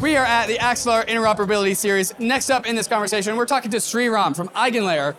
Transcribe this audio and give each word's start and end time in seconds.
We 0.00 0.16
are 0.16 0.24
at 0.24 0.46
the 0.46 0.56
Axelar 0.56 1.06
Interoperability 1.06 1.76
Series. 1.76 2.18
Next 2.18 2.48
up 2.48 2.66
in 2.66 2.74
this 2.74 2.88
conversation, 2.88 3.36
we're 3.36 3.44
talking 3.44 3.70
to 3.72 3.76
Sreeram 3.76 4.34
from 4.34 4.48
Eigenlayer. 4.48 5.14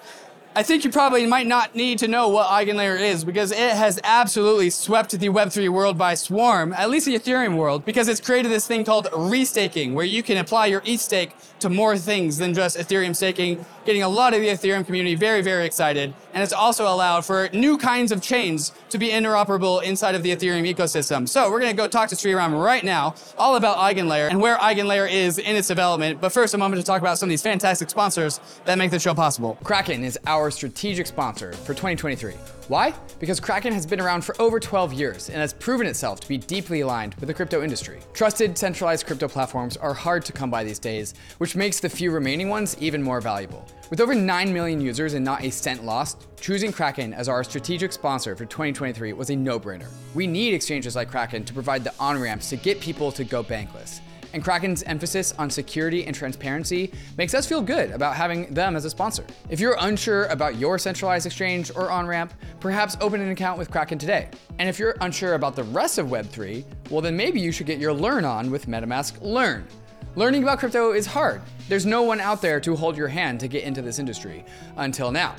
I 0.56 0.64
think 0.64 0.84
you 0.84 0.90
probably 0.90 1.28
might 1.28 1.46
not 1.46 1.76
need 1.76 2.00
to 2.00 2.08
know 2.08 2.30
what 2.30 2.48
Eigenlayer 2.48 3.00
is 3.00 3.24
because 3.24 3.52
it 3.52 3.60
has 3.60 4.00
absolutely 4.04 4.72
swept 4.72 5.12
the 5.12 5.30
Web3 5.30 5.70
world 5.70 6.00
by 6.00 6.16
swarm, 6.16 6.74
at 6.74 6.90
least 6.90 7.06
the 7.06 7.14
Ethereum 7.14 7.58
world, 7.58 7.86
because 7.86 8.08
it's 8.08 8.20
created 8.20 8.52
this 8.52 8.66
thing 8.66 8.84
called 8.84 9.06
restaking, 9.12 9.94
where 9.94 10.04
you 10.04 10.24
can 10.24 10.38
apply 10.38 10.66
your 10.66 10.82
ETH 10.84 11.00
stake 11.00 11.36
to 11.60 11.70
more 11.70 11.96
things 11.96 12.40
than 12.40 12.56
just 12.56 12.76
Ethereum 12.76 13.16
staking, 13.16 13.64
getting 13.86 14.04
a 14.04 14.10
lot 14.10 14.34
of 14.34 14.42
the 14.42 14.48
Ethereum 14.48 14.86
community 14.86 15.16
very, 15.16 15.42
very 15.42 15.66
excited. 15.66 16.14
And 16.34 16.44
it's 16.44 16.54
also 16.54 16.86
allowed 16.86 17.26
for 17.26 17.50
new 17.54 17.78
kinds 17.78 18.12
of 18.12 18.22
chains 18.22 18.72
to 18.90 18.98
be 18.98 19.10
interoperable 19.10 19.84
inside 19.84 20.16
of 20.16 20.24
the 20.24 20.36
Ethereum 20.36 20.72
ecosystem. 20.72 21.28
So 21.28 21.50
we're 21.52 21.60
going 21.60 21.72
to 21.72 21.78
go 21.78 21.88
talk 21.88 22.10
to 22.10 22.16
Sreeram 22.16 22.62
right 22.64 22.84
now 22.84 23.16
all 23.38 23.56
about 23.56 23.78
Eigenlayer 23.78 24.30
and 24.30 24.42
where 24.42 24.58
Eigenlayer 24.58 25.12
is 25.12 25.38
in 25.38 25.56
its 25.56 25.68
development. 25.68 26.22
But 26.22 26.32
first, 26.32 26.54
a 26.54 26.58
moment 26.58 26.82
to 26.82 26.86
talk 26.86 27.02
about 27.02 27.18
some 27.18 27.28
of 27.28 27.32
these 27.32 27.42
fantastic 27.42 27.90
sponsors 27.90 28.40
that 28.66 28.78
make 28.78 28.92
the 28.92 29.00
show 29.00 29.14
possible. 29.14 29.58
Kraken 29.64 30.04
is 30.04 30.18
our 30.26 30.52
strategic 30.52 31.08
sponsor 31.08 31.54
for 31.54 31.74
2023. 31.74 32.61
Why? 32.72 32.94
Because 33.20 33.42
Kraken 33.42 33.74
has 33.74 33.86
been 33.86 34.00
around 34.00 34.24
for 34.24 34.34
over 34.42 34.58
12 34.58 34.94
years 34.94 35.28
and 35.28 35.40
has 35.40 35.52
proven 35.52 35.86
itself 35.86 36.22
to 36.22 36.28
be 36.30 36.38
deeply 36.38 36.80
aligned 36.80 37.16
with 37.16 37.28
the 37.28 37.34
crypto 37.34 37.64
industry. 37.64 38.00
Trusted, 38.14 38.58
centralized 38.58 39.06
crypto 39.06 39.28
platforms 39.28 39.76
are 39.76 39.94
hard 39.94 40.24
to 40.24 40.32
come 40.32 40.50
by 40.50 40.64
these 40.64 40.80
days, 40.80 41.14
which 41.38 41.54
makes 41.54 41.82
the 41.82 41.90
few 41.90 42.12
remaining 42.12 42.48
ones 42.48 42.78
even 42.80 43.04
more 43.04 43.20
valuable. 43.20 43.68
With 43.90 44.00
over 44.00 44.16
9 44.16 44.54
million 44.54 44.80
users 44.80 45.16
and 45.16 45.26
not 45.26 45.44
a 45.44 45.50
cent 45.50 45.84
lost, 45.84 46.28
choosing 46.40 46.72
Kraken 46.72 47.14
as 47.14 47.28
our 47.28 47.44
strategic 47.44 47.92
sponsor 47.92 48.38
for 48.38 48.46
2023 48.46 49.12
was 49.12 49.32
a 49.32 49.36
no 49.36 49.60
brainer. 49.60 49.90
We 50.14 50.26
need 50.26 50.54
exchanges 50.54 50.96
like 50.96 51.12
Kraken 51.12 51.44
to 51.44 51.54
provide 51.54 51.84
the 51.84 51.94
on 52.00 52.22
ramps 52.22 52.50
to 52.52 52.56
get 52.56 52.80
people 52.80 53.12
to 53.12 53.26
go 53.26 53.44
bankless 53.44 54.00
and 54.34 54.44
Kraken's 54.44 54.84
emphasis 54.84 55.34
on 55.38 55.50
security 55.50 56.06
and 56.06 56.16
transparency 56.16 56.92
makes 57.18 57.34
us 57.34 57.48
feel 57.48 57.62
good 57.62 57.92
about 57.92 58.16
having 58.16 58.54
them 58.54 58.76
as 58.76 58.86
a 58.86 58.90
sponsor. 58.90 59.26
If 59.50 59.60
you're 59.60 59.78
unsure 59.80 60.26
about 60.26 60.56
your 60.56 60.78
centralized 60.78 61.26
exchange 61.26 61.72
or 61.76 61.92
on 61.92 62.08
ramp, 62.08 62.34
perhaps 62.60 62.98
open 63.02 63.22
an 63.22 63.30
account 63.32 63.58
with 63.58 63.72
Kraken 63.72 63.98
today. 63.98 64.30
And 64.60 64.68
if 64.70 64.80
you're 64.80 64.96
unsure 65.02 65.34
about 65.34 65.56
the 65.56 65.64
rest 65.64 65.98
of 65.98 66.08
Web3, 66.08 66.64
well, 66.90 67.02
then 67.02 67.16
maybe 67.16 67.40
you 67.40 67.52
should 67.52 67.68
get 67.68 67.80
your 67.80 67.94
Learn 67.94 68.26
on 68.26 68.52
with 68.52 68.68
MetaMask 68.68 69.22
Learn. 69.22 69.68
Learning 70.18 70.44
about 70.44 70.60
crypto 70.60 70.92
is 70.92 71.06
hard. 71.06 71.42
There's 71.70 71.86
no 71.86 72.02
one 72.02 72.20
out 72.20 72.42
there 72.42 72.60
to 72.60 72.76
hold 72.76 72.98
your 72.98 73.08
hand 73.08 73.40
to 73.40 73.48
get 73.48 73.64
into 73.64 73.82
this 73.82 73.98
industry 73.98 74.44
until 74.76 75.10
now. 75.10 75.36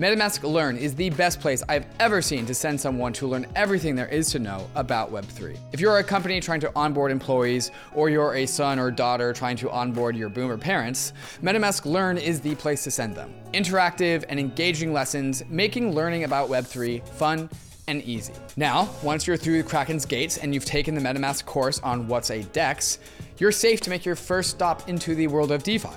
MetaMask 0.00 0.42
Learn 0.42 0.76
is 0.76 0.96
the 0.96 1.10
best 1.10 1.38
place 1.38 1.62
I've 1.68 1.86
ever 2.00 2.20
seen 2.20 2.44
to 2.46 2.54
send 2.54 2.80
someone 2.80 3.12
to 3.12 3.28
learn 3.28 3.46
everything 3.54 3.94
there 3.94 4.08
is 4.08 4.28
to 4.30 4.40
know 4.40 4.68
about 4.74 5.12
Web3. 5.12 5.56
If 5.72 5.78
you're 5.78 5.98
a 5.98 6.02
company 6.02 6.40
trying 6.40 6.58
to 6.62 6.72
onboard 6.74 7.12
employees, 7.12 7.70
or 7.94 8.10
you're 8.10 8.34
a 8.34 8.46
son 8.46 8.80
or 8.80 8.90
daughter 8.90 9.32
trying 9.32 9.58
to 9.58 9.70
onboard 9.70 10.16
your 10.16 10.28
boomer 10.28 10.58
parents, 10.58 11.12
MetaMask 11.40 11.86
Learn 11.86 12.18
is 12.18 12.40
the 12.40 12.56
place 12.56 12.82
to 12.82 12.90
send 12.90 13.14
them. 13.14 13.32
Interactive 13.54 14.24
and 14.28 14.40
engaging 14.40 14.92
lessons, 14.92 15.44
making 15.48 15.94
learning 15.94 16.24
about 16.24 16.48
Web3 16.48 17.06
fun 17.10 17.48
and 17.86 18.02
easy. 18.02 18.32
Now, 18.56 18.88
once 19.04 19.28
you're 19.28 19.36
through 19.36 19.62
Kraken's 19.62 20.04
gates 20.04 20.38
and 20.38 20.52
you've 20.52 20.64
taken 20.64 20.96
the 20.96 21.00
MetaMask 21.00 21.44
course 21.44 21.78
on 21.80 22.08
what's 22.08 22.30
a 22.30 22.42
DEX, 22.42 22.98
you're 23.38 23.52
safe 23.52 23.80
to 23.82 23.90
make 23.90 24.04
your 24.04 24.16
first 24.16 24.50
stop 24.50 24.88
into 24.88 25.14
the 25.14 25.26
world 25.26 25.52
of 25.52 25.62
DeFi. 25.62 25.88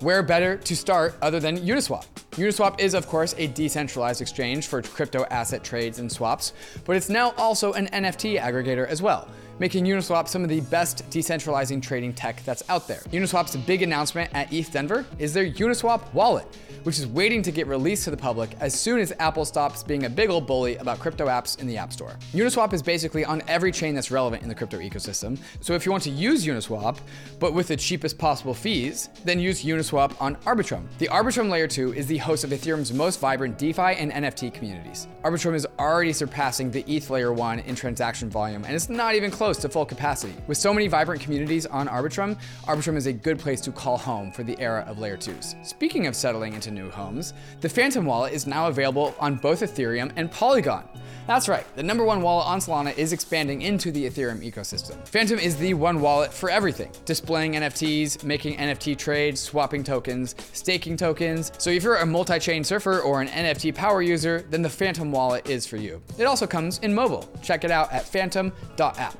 Where 0.00 0.22
better 0.22 0.56
to 0.56 0.76
start 0.76 1.14
other 1.20 1.40
than 1.40 1.58
Uniswap? 1.58 2.06
Uniswap 2.32 2.78
is, 2.78 2.94
of 2.94 3.08
course, 3.08 3.34
a 3.38 3.48
decentralized 3.48 4.20
exchange 4.20 4.68
for 4.68 4.80
crypto 4.82 5.24
asset 5.30 5.64
trades 5.64 5.98
and 5.98 6.10
swaps, 6.10 6.52
but 6.84 6.94
it's 6.94 7.08
now 7.08 7.32
also 7.36 7.72
an 7.72 7.88
NFT 7.88 8.40
aggregator 8.40 8.86
as 8.86 9.02
well 9.02 9.28
making 9.60 9.84
Uniswap 9.84 10.26
some 10.26 10.42
of 10.42 10.48
the 10.48 10.62
best 10.62 11.08
decentralizing 11.10 11.82
trading 11.82 12.14
tech 12.14 12.42
that's 12.44 12.68
out 12.70 12.88
there. 12.88 13.00
Uniswap's 13.12 13.54
big 13.54 13.82
announcement 13.82 14.30
at 14.32 14.50
ETH 14.50 14.72
Denver 14.72 15.04
is 15.18 15.34
their 15.34 15.44
Uniswap 15.44 16.12
wallet, 16.14 16.46
which 16.84 16.98
is 16.98 17.06
waiting 17.06 17.42
to 17.42 17.52
get 17.52 17.66
released 17.66 18.04
to 18.04 18.10
the 18.10 18.16
public 18.16 18.56
as 18.60 18.72
soon 18.78 18.98
as 18.98 19.12
Apple 19.18 19.44
stops 19.44 19.82
being 19.82 20.06
a 20.06 20.08
big 20.08 20.30
old 20.30 20.46
bully 20.46 20.76
about 20.76 20.98
crypto 20.98 21.26
apps 21.26 21.60
in 21.60 21.66
the 21.66 21.76
App 21.76 21.92
Store. 21.92 22.16
Uniswap 22.32 22.72
is 22.72 22.82
basically 22.82 23.22
on 23.22 23.42
every 23.48 23.70
chain 23.70 23.94
that's 23.94 24.10
relevant 24.10 24.42
in 24.42 24.48
the 24.48 24.54
crypto 24.54 24.78
ecosystem. 24.78 25.38
So 25.60 25.74
if 25.74 25.84
you 25.84 25.92
want 25.92 26.04
to 26.04 26.10
use 26.10 26.46
Uniswap, 26.46 26.96
but 27.38 27.52
with 27.52 27.68
the 27.68 27.76
cheapest 27.76 28.16
possible 28.16 28.54
fees, 28.54 29.10
then 29.24 29.38
use 29.38 29.62
Uniswap 29.62 30.18
on 30.22 30.36
Arbitrum. 30.36 30.86
The 30.98 31.08
Arbitrum 31.08 31.50
Layer 31.50 31.68
2 31.68 31.92
is 31.92 32.06
the 32.06 32.16
host 32.20 32.44
of 32.44 32.50
Ethereum's 32.50 32.94
most 32.94 33.20
vibrant 33.20 33.58
DeFi 33.58 33.96
and 33.98 34.10
NFT 34.10 34.54
communities. 34.54 35.06
Arbitrum 35.22 35.54
is 35.54 35.66
already 35.78 36.14
surpassing 36.14 36.70
the 36.70 36.82
ETH 36.90 37.10
Layer 37.10 37.32
1 37.32 37.58
in 37.60 37.74
transaction 37.74 38.30
volume, 38.30 38.64
and 38.64 38.74
it's 38.74 38.88
not 38.88 39.14
even 39.14 39.30
close 39.30 39.50
close 39.50 39.62
to 39.62 39.68
full 39.68 39.84
capacity. 39.84 40.32
With 40.46 40.58
so 40.58 40.72
many 40.72 40.86
vibrant 40.86 41.20
communities 41.20 41.66
on 41.66 41.88
Arbitrum, 41.88 42.38
Arbitrum 42.66 42.94
is 42.94 43.06
a 43.06 43.12
good 43.12 43.36
place 43.36 43.60
to 43.62 43.72
call 43.72 43.98
home 43.98 44.30
for 44.30 44.44
the 44.44 44.56
era 44.60 44.84
of 44.86 45.00
layer 45.00 45.16
2s. 45.16 45.66
Speaking 45.66 46.06
of 46.06 46.14
settling 46.14 46.54
into 46.54 46.70
new 46.70 46.88
homes, 46.88 47.34
the 47.60 47.68
Phantom 47.68 48.04
wallet 48.04 48.32
is 48.32 48.46
now 48.46 48.68
available 48.68 49.12
on 49.18 49.34
both 49.34 49.62
Ethereum 49.62 50.12
and 50.14 50.30
Polygon. 50.30 50.84
That's 51.26 51.48
right, 51.48 51.66
the 51.74 51.82
number 51.82 52.04
one 52.04 52.22
wallet 52.22 52.46
on 52.46 52.60
Solana 52.60 52.96
is 52.96 53.12
expanding 53.12 53.62
into 53.62 53.90
the 53.90 54.08
Ethereum 54.08 54.40
ecosystem. 54.48 54.96
Phantom 55.06 55.38
is 55.40 55.56
the 55.56 55.74
one 55.74 56.00
wallet 56.00 56.32
for 56.32 56.48
everything 56.48 56.92
displaying 57.04 57.54
NFTs, 57.54 58.22
making 58.22 58.56
NFT 58.56 58.96
trades, 58.96 59.40
swapping 59.40 59.82
tokens, 59.82 60.36
staking 60.52 60.96
tokens. 60.96 61.50
So 61.58 61.70
if 61.70 61.82
you're 61.82 61.96
a 61.96 62.06
multi 62.10 62.38
chain 62.38 62.64
surfer 62.64 63.00
or 63.00 63.20
an 63.20 63.28
NFT 63.28 63.74
power 63.74 64.02
user, 64.02 64.44
then 64.50 64.62
the 64.62 64.70
Phantom 64.70 65.10
wallet 65.12 65.48
is 65.48 65.66
for 65.66 65.76
you. 65.76 66.02
It 66.18 66.24
also 66.24 66.46
comes 66.46 66.78
in 66.78 66.94
mobile. 66.94 67.28
Check 67.42 67.64
it 67.64 67.70
out 67.70 67.92
at 67.92 68.04
phantom.app. 68.04 69.16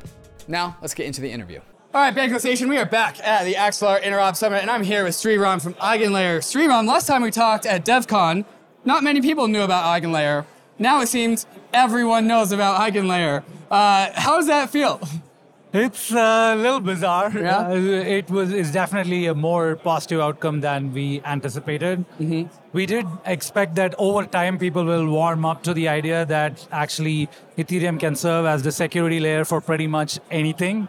Now, 0.49 0.77
let's 0.81 0.95
get 0.95 1.06
into 1.06 1.21
the 1.21 1.31
interview. 1.31 1.61
All 1.93 2.00
right, 2.00 2.15
Bankless 2.15 2.45
Nation, 2.45 2.69
we 2.69 2.79
are 2.79 2.87
back 2.87 3.19
at 3.21 3.45
the 3.45 3.55
Axelar 3.55 4.00
Interop 4.00 4.37
Summit, 4.37 4.62
and 4.62 4.71
I'm 4.71 4.84
here 4.84 5.03
with 5.05 5.15
Sreeram 5.15 5.61
from 5.61 5.75
Eigenlayer. 5.75 6.39
Sreeram, 6.39 6.87
last 6.87 7.06
time 7.06 7.23
we 7.23 7.33
talked 7.33 7.67
at 7.67 7.84
DevCon, 7.84 8.45
not 8.84 9.03
many 9.03 9.21
people 9.21 9.49
knew 9.49 9.62
about 9.62 9.84
Eigenlayer. 9.84 10.47
Now 10.79 11.00
it 11.00 11.09
seems 11.09 11.47
everyone 11.75 12.27
knows 12.27 12.53
about 12.53 12.81
Eigenlayer. 12.81 13.43
Uh, 13.71 14.11
how 14.15 14.37
does 14.37 14.47
that 14.47 14.71
feel? 14.71 15.00
It's 15.72 16.10
a 16.10 16.56
little 16.56 16.81
bizarre. 16.81 17.31
Yeah? 17.32 17.69
Uh, 17.69 17.75
it 17.75 18.28
was. 18.28 18.53
It's 18.53 18.72
definitely 18.72 19.26
a 19.26 19.34
more 19.34 19.76
positive 19.76 20.20
outcome 20.20 20.60
than 20.60 20.92
we 20.92 21.22
anticipated. 21.25 22.04
Mm-hmm. 22.19 22.48
We 22.72 22.86
did 22.86 23.06
expect 23.25 23.76
that 23.76 23.94
over 23.97 24.25
time 24.25 24.58
people 24.58 24.84
will 24.84 25.06
warm 25.08 25.44
up 25.44 25.62
to 25.64 25.75
the 25.75 25.88
idea 25.88 26.25
that 26.26 26.66
actually 26.72 27.28
Ethereum 27.56 28.00
can 28.00 28.16
serve 28.16 28.47
as 28.47 28.64
the 28.64 28.72
security 28.72 29.20
layer 29.20 29.44
for 29.44 29.60
pretty 29.60 29.86
much 29.86 30.19
anything. 30.31 30.88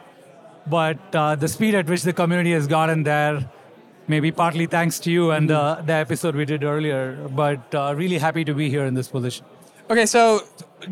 But 0.65 0.99
uh, 1.13 1.35
the 1.35 1.47
speed 1.47 1.75
at 1.75 1.87
which 1.87 2.01
the 2.01 2.13
community 2.13 2.51
has 2.53 2.65
gotten 2.65 3.03
there, 3.03 3.49
maybe 4.07 4.31
partly 4.31 4.65
thanks 4.65 4.99
to 5.01 5.11
you 5.11 5.31
and 5.31 5.51
uh, 5.51 5.81
the 5.85 5.93
episode 5.93 6.35
we 6.35 6.45
did 6.45 6.63
earlier. 6.63 7.29
But 7.29 7.75
uh, 7.75 7.93
really 7.95 8.17
happy 8.17 8.45
to 8.45 8.53
be 8.55 8.69
here 8.69 8.85
in 8.85 8.95
this 8.95 9.09
position. 9.09 9.45
Okay, 9.91 10.05
so 10.05 10.45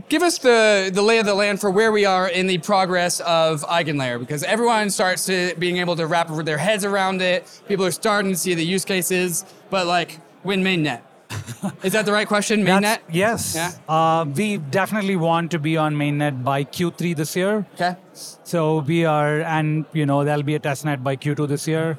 give 0.10 0.22
us 0.24 0.40
the, 0.40 0.92
the 0.94 1.02
lay 1.02 1.20
of 1.20 1.26
the 1.26 1.34
land 1.34 1.62
for 1.62 1.72
where 1.72 1.90
we 1.90 2.04
are 2.04 2.28
in 2.28 2.48
the 2.48 2.58
progress 2.58 3.22
of 3.22 3.62
Eigenlayer, 3.62 4.20
because 4.20 4.44
everyone 4.44 4.90
starts 4.90 5.26
to 5.28 5.56
being 5.58 5.78
able 5.78 5.96
to 5.96 6.06
wrap 6.06 6.28
their 6.44 6.58
heads 6.58 6.84
around 6.84 7.22
it. 7.22 7.62
People 7.70 7.86
are 7.86 7.92
starting 7.92 8.30
to 8.30 8.38
see 8.38 8.56
the 8.56 8.66
use 8.66 8.84
cases, 8.84 9.46
but 9.70 9.88
like, 9.88 10.20
when 10.44 10.62
mainnet? 10.62 11.00
Is 11.82 11.94
that 11.94 12.06
the 12.06 12.12
right 12.12 12.28
question? 12.28 12.66
Mainnet? 12.66 13.00
Yes. 13.10 13.56
Yeah. 13.56 13.72
Uh, 13.88 14.26
we 14.26 14.58
definitely 14.58 15.16
want 15.16 15.52
to 15.52 15.60
be 15.60 15.78
on 15.78 15.96
mainnet 15.96 16.44
by 16.44 16.66
Q3 16.66 17.16
this 17.16 17.38
year. 17.38 17.66
Okay. 17.76 17.96
So 18.44 18.80
we 18.80 19.06
are, 19.06 19.40
and 19.44 19.86
you 19.94 20.06
know, 20.06 20.26
there'll 20.26 20.44
be 20.44 20.56
a 20.56 20.60
testnet 20.60 21.04
by 21.04 21.16
Q2 21.16 21.48
this 21.48 21.70
year. 21.70 21.98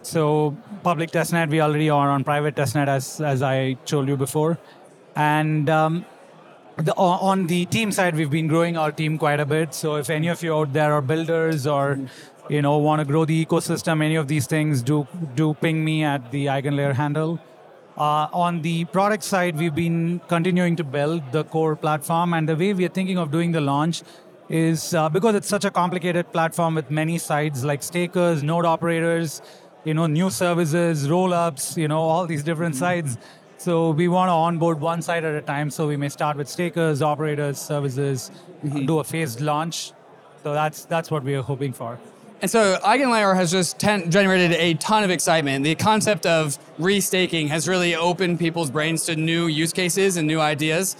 So 0.00 0.56
public 0.82 1.10
testnet, 1.10 1.50
we 1.50 1.60
already 1.60 1.90
are 1.90 2.08
on 2.08 2.24
private 2.24 2.54
testnet, 2.54 2.88
as 2.88 3.20
as 3.20 3.42
I 3.42 3.74
told 3.84 4.08
you 4.08 4.16
before, 4.16 4.56
and 5.14 5.68
um, 5.68 6.06
the, 6.78 6.94
on 6.94 7.46
the 7.46 7.66
team 7.66 7.90
side, 7.92 8.14
we've 8.14 8.30
been 8.30 8.46
growing 8.46 8.76
our 8.76 8.92
team 8.92 9.18
quite 9.18 9.40
a 9.40 9.46
bit. 9.46 9.74
So 9.74 9.96
if 9.96 10.10
any 10.10 10.28
of 10.28 10.42
you 10.42 10.54
out 10.54 10.72
there 10.72 10.92
are 10.92 11.02
builders 11.02 11.66
or 11.66 11.98
you 12.48 12.62
know 12.62 12.78
want 12.78 13.00
to 13.00 13.04
grow 13.04 13.24
the 13.24 13.44
ecosystem, 13.44 14.02
any 14.02 14.14
of 14.14 14.28
these 14.28 14.46
things, 14.46 14.82
do 14.82 15.06
do 15.34 15.54
ping 15.54 15.84
me 15.84 16.04
at 16.04 16.30
the 16.30 16.46
Eigenlayer 16.46 16.94
handle. 16.94 17.40
Uh, 17.96 18.28
on 18.32 18.62
the 18.62 18.84
product 18.86 19.24
side, 19.24 19.56
we've 19.56 19.74
been 19.74 20.20
continuing 20.28 20.76
to 20.76 20.84
build 20.84 21.32
the 21.32 21.42
core 21.42 21.74
platform, 21.74 22.32
and 22.32 22.48
the 22.48 22.54
way 22.54 22.72
we 22.72 22.84
are 22.84 22.94
thinking 23.00 23.18
of 23.18 23.32
doing 23.32 23.50
the 23.50 23.60
launch 23.60 24.02
is 24.48 24.94
uh, 24.94 25.08
because 25.08 25.34
it's 25.34 25.48
such 25.48 25.64
a 25.64 25.70
complicated 25.70 26.32
platform 26.32 26.76
with 26.76 26.90
many 26.90 27.18
sides 27.18 27.64
like 27.64 27.82
stakers, 27.82 28.42
node 28.42 28.64
operators, 28.64 29.42
you 29.84 29.94
know, 29.94 30.06
new 30.06 30.30
services, 30.30 31.10
roll-ups, 31.10 31.76
you 31.76 31.88
know, 31.88 32.00
all 32.00 32.24
these 32.24 32.44
different 32.44 32.76
sides. 32.76 33.18
So 33.58 33.90
we 33.90 34.06
want 34.06 34.28
to 34.28 34.32
onboard 34.32 34.80
one 34.80 35.02
side 35.02 35.24
at 35.24 35.34
a 35.34 35.42
time. 35.42 35.70
So 35.70 35.88
we 35.88 35.96
may 35.96 36.08
start 36.08 36.36
with 36.36 36.48
stakers, 36.48 37.02
operators, 37.02 37.58
services, 37.58 38.30
do 38.86 39.00
a 39.00 39.04
phased 39.04 39.40
launch. 39.40 39.92
So 40.44 40.54
that's 40.54 40.84
that's 40.84 41.10
what 41.10 41.24
we 41.24 41.34
are 41.34 41.42
hoping 41.42 41.72
for. 41.72 41.98
And 42.40 42.48
so 42.48 42.78
Eigenlayer 42.84 43.34
has 43.34 43.50
just 43.50 43.80
ten- 43.80 44.12
generated 44.12 44.52
a 44.52 44.74
ton 44.74 45.02
of 45.02 45.10
excitement. 45.10 45.64
The 45.64 45.74
concept 45.74 46.24
of 46.24 46.56
restaking 46.78 47.48
has 47.48 47.66
really 47.66 47.96
opened 47.96 48.38
people's 48.38 48.70
brains 48.70 49.04
to 49.06 49.16
new 49.16 49.48
use 49.48 49.72
cases 49.72 50.16
and 50.16 50.28
new 50.28 50.38
ideas. 50.38 50.94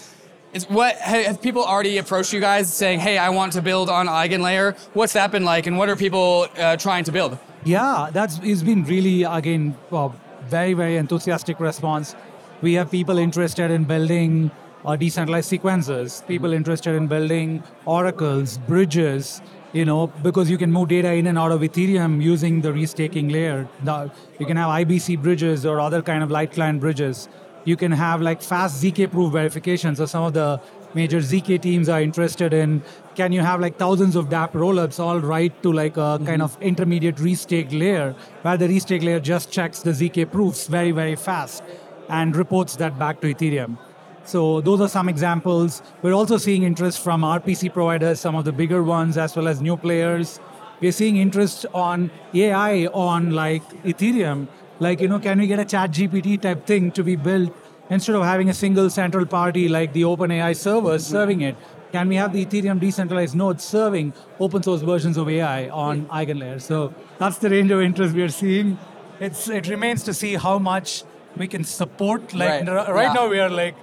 It's 0.53 0.69
what 0.69 0.97
have 0.97 1.27
have 1.27 1.43
people 1.43 1.63
already 1.63 1.99
approached 1.99 2.33
you 2.33 2.41
guys 2.41 2.73
saying, 2.75 2.99
"Hey, 2.99 3.19
I 3.19 3.29
want 3.29 3.53
to 3.53 3.63
build 3.63 3.89
on 3.89 4.09
Eigenlayer"? 4.09 4.77
What's 4.95 5.13
that 5.13 5.31
been 5.31 5.45
like, 5.45 5.69
and 5.69 5.79
what 5.79 5.89
are 5.89 5.95
people 5.95 6.49
uh, 6.59 6.77
trying 6.77 7.05
to 7.05 7.13
build? 7.13 7.39
Yeah, 7.65 8.09
that's 8.13 8.41
it's 8.43 8.63
been 8.63 8.83
really 8.85 9.23
again 9.23 9.77
uh, 9.93 10.09
very 10.49 10.75
very 10.75 10.97
enthusiastic 10.97 11.61
response. 11.61 12.17
We 12.61 12.75
have 12.75 12.91
people 12.91 13.19
interested 13.19 13.71
in 13.71 13.85
building 13.85 14.51
uh, 14.85 14.97
decentralized 14.97 15.53
sequencers, 15.53 16.27
people 16.27 16.53
interested 16.53 16.97
in 16.97 17.07
building 17.07 17.63
oracles, 17.85 18.59
bridges. 18.59 19.41
You 19.73 19.85
know, 19.85 20.07
because 20.07 20.49
you 20.49 20.57
can 20.57 20.73
move 20.73 20.89
data 20.89 21.13
in 21.13 21.27
and 21.27 21.39
out 21.39 21.53
of 21.53 21.61
Ethereum 21.61 22.23
using 22.23 22.63
the 22.63 22.71
restaking 22.71 23.31
layer. 23.31 23.69
The, 23.85 24.11
you 24.39 24.47
can 24.47 24.57
have 24.57 24.71
IBC 24.71 25.23
bridges 25.23 25.67
or 25.67 25.79
other 25.79 26.01
kind 26.01 26.23
of 26.23 26.31
light 26.31 26.53
client 26.53 26.81
bridges. 26.81 27.29
You 27.67 27.77
can 27.77 27.93
have 27.93 28.23
like 28.23 28.41
fast 28.41 28.83
zk 28.83 29.11
proof 29.11 29.31
verification. 29.31 29.95
So 29.95 30.07
some 30.07 30.25
of 30.25 30.33
the 30.33 30.59
major 30.95 31.19
ZK 31.19 31.61
teams 31.61 31.91
are 31.91 32.01
interested 32.01 32.55
in 32.55 32.83
can 33.15 33.31
you 33.31 33.43
have 33.43 33.61
like 33.61 33.77
thousands 33.77 34.17
of 34.17 34.31
dApp 34.31 34.53
rollups 34.53 34.99
all 34.99 35.21
write 35.21 35.63
to 35.63 35.71
like 35.71 35.99
a 35.99 36.01
mm-hmm. 36.01 36.25
kind 36.25 36.41
of 36.41 36.57
intermediate 36.63 37.17
restake 37.17 37.79
layer 37.79 38.15
where 38.41 38.57
the 38.57 38.67
restake 38.67 39.05
layer 39.05 39.21
just 39.21 39.51
checks 39.51 39.83
the 39.83 39.91
ZK 39.91 40.33
proofs 40.33 40.67
very, 40.67 40.93
very 40.93 41.15
fast 41.15 41.63
and 42.09 42.37
reports 42.37 42.77
that 42.77 42.99
back 42.99 43.21
to 43.21 43.35
Ethereum. 43.35 43.79
So 44.25 44.61
those 44.61 44.81
are 44.81 44.89
some 44.89 45.09
examples. 45.09 45.83
We're 46.03 46.13
also 46.13 46.37
seeing 46.37 46.63
interest 46.63 47.01
from 47.01 47.23
RPC 47.23 47.73
providers, 47.73 48.21
some 48.21 48.35
of 48.35 48.45
the 48.45 48.53
bigger 48.53 48.83
ones, 48.83 49.17
as 49.17 49.35
well 49.35 49.49
as 49.49 49.63
new 49.63 49.77
players. 49.77 50.41
We're 50.81 50.93
seeing 50.93 51.17
interest 51.17 51.67
on 51.73 52.11
AI 52.35 52.87
on 52.87 53.31
like 53.31 53.63
Ethereum. 53.85 54.49
Like, 54.81 55.01
you 55.01 55.09
know, 55.09 55.19
can 55.19 55.39
we 55.39 55.47
get 55.47 55.59
a 55.59 55.65
chat 55.65 55.91
GPT 55.91 56.41
type 56.41 56.67
thing 56.67 56.93
to 56.93 57.03
be 57.03 57.17
built 57.17 57.53
instead 57.91 58.15
of 58.15 58.23
having 58.23 58.49
a 58.49 58.55
single 58.55 58.91
central 58.91 59.27
party 59.27 59.69
like 59.69 59.93
the 59.93 60.03
OpenAI 60.03 60.55
servers 60.57 61.05
mm-hmm. 61.05 61.13
serving 61.13 61.41
it, 61.41 61.57
can 61.93 62.09
we 62.09 62.17
have 62.17 62.33
the 62.33 62.45
Ethereum 62.45 62.79
decentralized 62.79 63.35
nodes 63.35 63.65
serving 63.65 64.13
open 64.39 64.63
source 64.63 64.83
versions 64.83 65.17
of 65.17 65.29
AI 65.29 65.69
on 65.71 66.07
EigenLayer? 66.07 66.61
So 66.61 66.93
that's 67.19 67.39
the 67.39 67.49
range 67.49 67.71
of 67.71 67.81
interest 67.81 68.15
we 68.15 68.23
are 68.23 68.29
seeing. 68.29 68.79
It's 69.21 69.49
it 69.49 69.69
remains 69.69 70.05
to 70.05 70.15
see 70.15 70.35
how 70.35 70.59
much 70.59 71.03
we 71.39 71.49
can 71.49 71.65
support. 71.65 72.35
Like 72.35 72.67
right, 72.67 72.89
right 72.89 73.03
yeah. 73.05 73.13
now, 73.13 73.29
we 73.29 73.41
are 73.41 73.51
like 73.51 73.75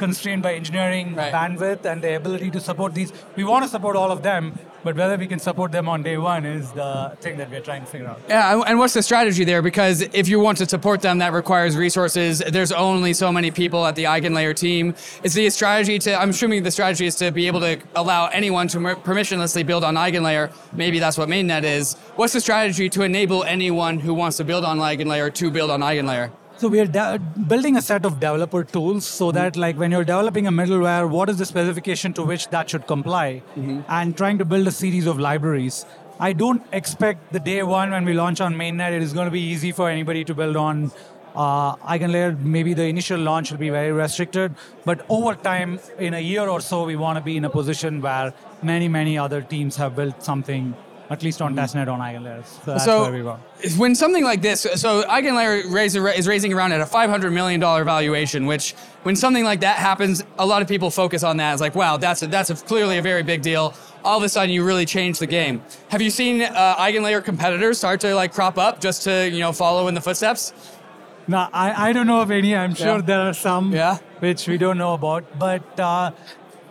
constrained 0.00 0.42
by 0.42 0.54
engineering 0.54 1.14
right. 1.14 1.32
bandwidth 1.32 1.84
and 1.84 2.02
the 2.02 2.16
ability 2.16 2.50
to 2.50 2.58
support 2.58 2.94
these. 2.94 3.12
We 3.36 3.44
want 3.44 3.64
to 3.64 3.68
support 3.68 3.96
all 3.96 4.10
of 4.10 4.22
them, 4.22 4.58
but 4.82 4.96
whether 4.96 5.16
we 5.18 5.26
can 5.26 5.38
support 5.38 5.72
them 5.72 5.90
on 5.90 6.02
day 6.02 6.16
one 6.16 6.46
is 6.46 6.72
the 6.72 7.14
thing 7.20 7.36
that 7.36 7.50
we're 7.50 7.60
trying 7.60 7.82
to 7.82 7.86
figure 7.86 8.08
out. 8.08 8.18
Yeah, 8.26 8.62
and 8.66 8.78
what's 8.78 8.94
the 8.94 9.02
strategy 9.02 9.44
there? 9.44 9.60
Because 9.60 10.00
if 10.00 10.26
you 10.26 10.40
want 10.40 10.56
to 10.58 10.66
support 10.66 11.02
them, 11.02 11.18
that 11.18 11.34
requires 11.34 11.76
resources. 11.76 12.38
There's 12.38 12.72
only 12.72 13.12
so 13.12 13.30
many 13.30 13.50
people 13.50 13.84
at 13.86 13.94
the 13.94 14.04
EigenLayer 14.04 14.56
team. 14.56 14.94
Is 15.22 15.34
the 15.34 15.50
strategy 15.50 15.98
to, 15.98 16.18
I'm 16.18 16.30
assuming 16.30 16.62
the 16.62 16.70
strategy 16.70 17.06
is 17.06 17.16
to 17.16 17.30
be 17.30 17.46
able 17.46 17.60
to 17.60 17.78
allow 17.94 18.28
anyone 18.28 18.68
to 18.68 18.78
permissionlessly 18.78 19.66
build 19.66 19.84
on 19.84 19.96
EigenLayer. 19.96 20.50
Maybe 20.72 20.98
that's 20.98 21.18
what 21.18 21.28
mainnet 21.28 21.64
is. 21.64 21.94
What's 22.16 22.32
the 22.32 22.40
strategy 22.40 22.88
to 22.88 23.02
enable 23.02 23.44
anyone 23.44 24.00
who 24.00 24.14
wants 24.14 24.38
to 24.38 24.44
build 24.44 24.64
on 24.64 24.78
EigenLayer 24.78 25.34
to 25.34 25.50
build 25.50 25.70
on 25.70 25.80
EigenLayer? 25.80 26.30
So 26.60 26.68
we 26.68 26.78
are 26.78 26.84
de- 26.84 27.18
building 27.48 27.78
a 27.78 27.80
set 27.80 28.04
of 28.04 28.20
developer 28.20 28.64
tools 28.64 29.06
so 29.06 29.28
mm-hmm. 29.28 29.36
that 29.36 29.56
like 29.56 29.78
when 29.78 29.90
you're 29.90 30.04
developing 30.04 30.46
a 30.46 30.50
middleware, 30.52 31.08
what 31.08 31.30
is 31.30 31.38
the 31.38 31.46
specification 31.46 32.12
to 32.12 32.22
which 32.22 32.48
that 32.48 32.68
should 32.68 32.86
comply? 32.86 33.42
Mm-hmm. 33.56 33.80
And 33.88 34.14
trying 34.14 34.36
to 34.36 34.44
build 34.44 34.66
a 34.66 34.70
series 34.70 35.06
of 35.06 35.18
libraries. 35.18 35.86
I 36.18 36.34
don't 36.34 36.62
expect 36.70 37.32
the 37.32 37.40
day 37.40 37.62
one 37.62 37.92
when 37.92 38.04
we 38.04 38.12
launch 38.12 38.42
on 38.42 38.56
mainnet, 38.56 38.92
it 38.92 39.00
is 39.00 39.14
going 39.14 39.24
to 39.24 39.30
be 39.30 39.40
easy 39.40 39.72
for 39.72 39.88
anybody 39.88 40.22
to 40.22 40.34
build 40.34 40.54
on 40.54 40.92
uh, 41.34 41.76
layer. 41.98 42.36
Maybe 42.38 42.74
the 42.74 42.84
initial 42.84 43.18
launch 43.18 43.50
will 43.50 43.58
be 43.58 43.70
very 43.70 43.92
restricted, 43.92 44.54
but 44.84 45.06
over 45.08 45.34
time, 45.34 45.80
in 45.98 46.12
a 46.12 46.20
year 46.20 46.46
or 46.46 46.60
so, 46.60 46.84
we 46.84 46.94
want 46.94 47.16
to 47.16 47.24
be 47.24 47.38
in 47.38 47.46
a 47.46 47.50
position 47.50 48.02
where 48.02 48.34
many, 48.62 48.86
many 48.86 49.16
other 49.16 49.40
teams 49.40 49.76
have 49.76 49.96
built 49.96 50.22
something 50.22 50.74
at 51.10 51.24
least 51.24 51.42
on 51.42 51.56
testnet 51.56 51.88
on 51.88 51.98
EigenLayer. 51.98 52.46
So 52.46 52.72
that's 52.72 52.84
so 52.84 53.02
where 53.02 53.12
we 53.12 53.22
go. 53.22 53.38
When 53.76 53.96
something 53.96 54.22
like 54.22 54.42
this, 54.42 54.60
so 54.60 55.02
EigenLayer 55.02 55.70
raise, 55.70 55.96
is 55.96 56.28
raising 56.28 56.52
around 56.52 56.70
at 56.70 56.80
a 56.80 56.84
$500 56.84 57.32
million 57.32 57.60
valuation, 57.60 58.46
which 58.46 58.74
when 59.02 59.16
something 59.16 59.42
like 59.42 59.60
that 59.60 59.76
happens, 59.76 60.22
a 60.38 60.46
lot 60.46 60.62
of 60.62 60.68
people 60.68 60.88
focus 60.88 61.24
on 61.24 61.36
that. 61.38 61.52
It's 61.52 61.60
like, 61.60 61.74
wow, 61.74 61.96
that's 61.96 62.22
a, 62.22 62.28
that's 62.28 62.50
a, 62.50 62.54
clearly 62.54 62.98
a 62.98 63.02
very 63.02 63.24
big 63.24 63.42
deal. 63.42 63.74
All 64.04 64.16
of 64.16 64.22
a 64.22 64.28
sudden, 64.28 64.50
you 64.50 64.64
really 64.64 64.86
change 64.86 65.18
the 65.18 65.26
game. 65.26 65.62
Have 65.88 66.00
you 66.00 66.10
seen 66.10 66.42
uh, 66.42 66.76
EigenLayer 66.76 67.24
competitors 67.24 67.78
start 67.78 68.00
to 68.00 68.14
like 68.14 68.32
crop 68.32 68.56
up 68.56 68.80
just 68.80 69.02
to 69.02 69.28
you 69.28 69.40
know 69.40 69.52
follow 69.52 69.88
in 69.88 69.94
the 69.94 70.00
footsteps? 70.00 70.52
No, 71.26 71.48
I, 71.52 71.90
I 71.90 71.92
don't 71.92 72.06
know 72.06 72.20
of 72.22 72.30
any. 72.30 72.56
I'm 72.56 72.74
sure 72.74 72.96
yeah. 72.96 73.00
there 73.02 73.20
are 73.20 73.34
some 73.34 73.72
yeah. 73.72 73.98
which 74.20 74.48
we 74.48 74.58
don't 74.58 74.78
know 74.78 74.94
about. 74.94 75.38
But 75.38 75.78
uh, 75.78 76.12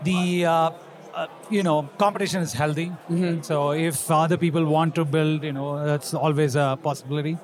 the 0.04 0.46
uh, 0.46 0.72
uh, 1.20 1.28
you 1.50 1.64
know, 1.64 1.78
competition 1.98 2.42
is 2.42 2.54
healthy. 2.54 2.88
Mm-hmm. 2.88 3.42
So 3.42 3.72
if 3.72 4.10
other 4.10 4.38
people 4.38 4.66
want 4.66 4.96
to 4.96 5.06
build, 5.06 5.44
you 5.44 5.52
know, 5.52 5.86
that's 5.86 6.14
always 6.14 6.56
a 6.56 6.78
possibility. 6.82 7.38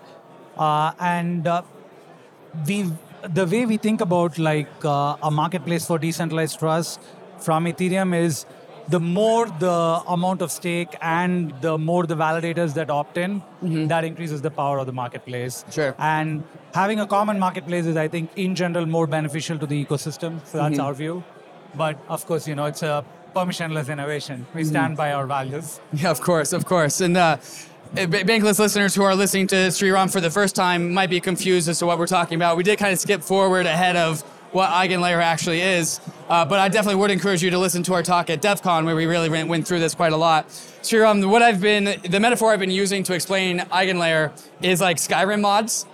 Uh, 0.57 0.91
and 0.99 1.45
uh, 1.45 1.61
we, 2.67 2.91
the 3.39 3.45
way 3.45 3.65
we 3.65 3.77
think 3.77 4.01
about 4.01 4.37
like 4.37 4.85
uh, 4.85 5.17
a 5.21 5.31
marketplace 5.31 5.85
for 5.85 5.97
decentralized 5.99 6.59
trust 6.59 7.01
from 7.39 7.65
Ethereum 7.65 8.15
is 8.17 8.45
the 8.87 8.99
more 8.99 9.47
the 9.65 10.01
amount 10.07 10.41
of 10.41 10.51
stake 10.51 10.95
and 11.01 11.53
the 11.61 11.77
more 11.77 12.05
the 12.05 12.15
validators 12.15 12.75
that 12.75 12.89
opt 12.89 13.17
in, 13.17 13.41
mm-hmm. 13.41 13.87
that 13.87 14.05
increases 14.05 14.41
the 14.41 14.51
power 14.51 14.77
of 14.77 14.85
the 14.85 14.93
marketplace. 14.93 15.65
Sure. 15.71 15.95
And 15.97 16.43
having 16.73 16.99
a 16.99 17.07
common 17.07 17.39
marketplace 17.39 17.87
is, 17.87 17.97
I 17.97 18.07
think, 18.07 18.29
in 18.35 18.55
general, 18.55 18.85
more 18.85 19.07
beneficial 19.07 19.57
to 19.57 19.65
the 19.65 19.83
ecosystem. 19.83 20.39
So 20.45 20.59
that's 20.59 20.75
mm-hmm. 20.75 20.81
our 20.81 20.93
view. 20.93 21.23
But 21.75 21.99
of 22.07 22.25
course, 22.25 22.47
you 22.47 22.55
know, 22.55 22.65
it's 22.65 22.83
a 22.83 23.03
permissionless 23.35 23.91
innovation. 23.91 24.47
We 24.53 24.63
stand 24.63 24.93
mm. 24.93 24.97
by 24.97 25.11
our 25.11 25.27
values. 25.27 25.79
Yeah, 25.93 26.09
of 26.09 26.21
course, 26.21 26.53
of 26.53 26.65
course. 26.65 27.01
And 27.01 27.17
uh, 27.17 27.37
Bankless 27.93 28.59
listeners 28.59 28.95
who 28.95 29.03
are 29.03 29.15
listening 29.15 29.47
to 29.47 29.55
Sreeram 29.55 30.11
for 30.11 30.21
the 30.21 30.31
first 30.31 30.55
time 30.55 30.93
might 30.93 31.09
be 31.09 31.19
confused 31.19 31.69
as 31.69 31.79
to 31.79 31.85
what 31.85 31.99
we're 31.99 32.07
talking 32.07 32.35
about. 32.35 32.57
We 32.57 32.63
did 32.63 32.79
kind 32.79 32.93
of 32.93 32.99
skip 32.99 33.21
forward 33.21 33.65
ahead 33.65 33.95
of 33.95 34.21
what 34.51 34.69
EigenLayer 34.69 35.21
actually 35.21 35.61
is, 35.61 35.99
uh, 36.29 36.45
but 36.45 36.59
I 36.59 36.69
definitely 36.69 36.99
would 37.01 37.11
encourage 37.11 37.43
you 37.43 37.49
to 37.49 37.59
listen 37.59 37.83
to 37.83 37.93
our 37.93 38.03
talk 38.03 38.29
at 38.29 38.41
DevCon 38.41 38.85
where 38.85 38.95
we 38.95 39.05
really 39.05 39.29
went, 39.29 39.49
went 39.49 39.67
through 39.67 39.79
this 39.79 39.93
quite 39.93 40.13
a 40.13 40.17
lot. 40.17 40.47
Sreeram, 40.47 41.29
what 41.29 41.41
I've 41.41 41.59
been, 41.59 41.99
the 42.09 42.19
metaphor 42.19 42.53
I've 42.53 42.59
been 42.59 42.71
using 42.71 43.03
to 43.03 43.13
explain 43.13 43.59
EigenLayer 43.59 44.31
is 44.61 44.79
like 44.79 44.97
Skyrim 44.97 45.41
mods. 45.41 45.85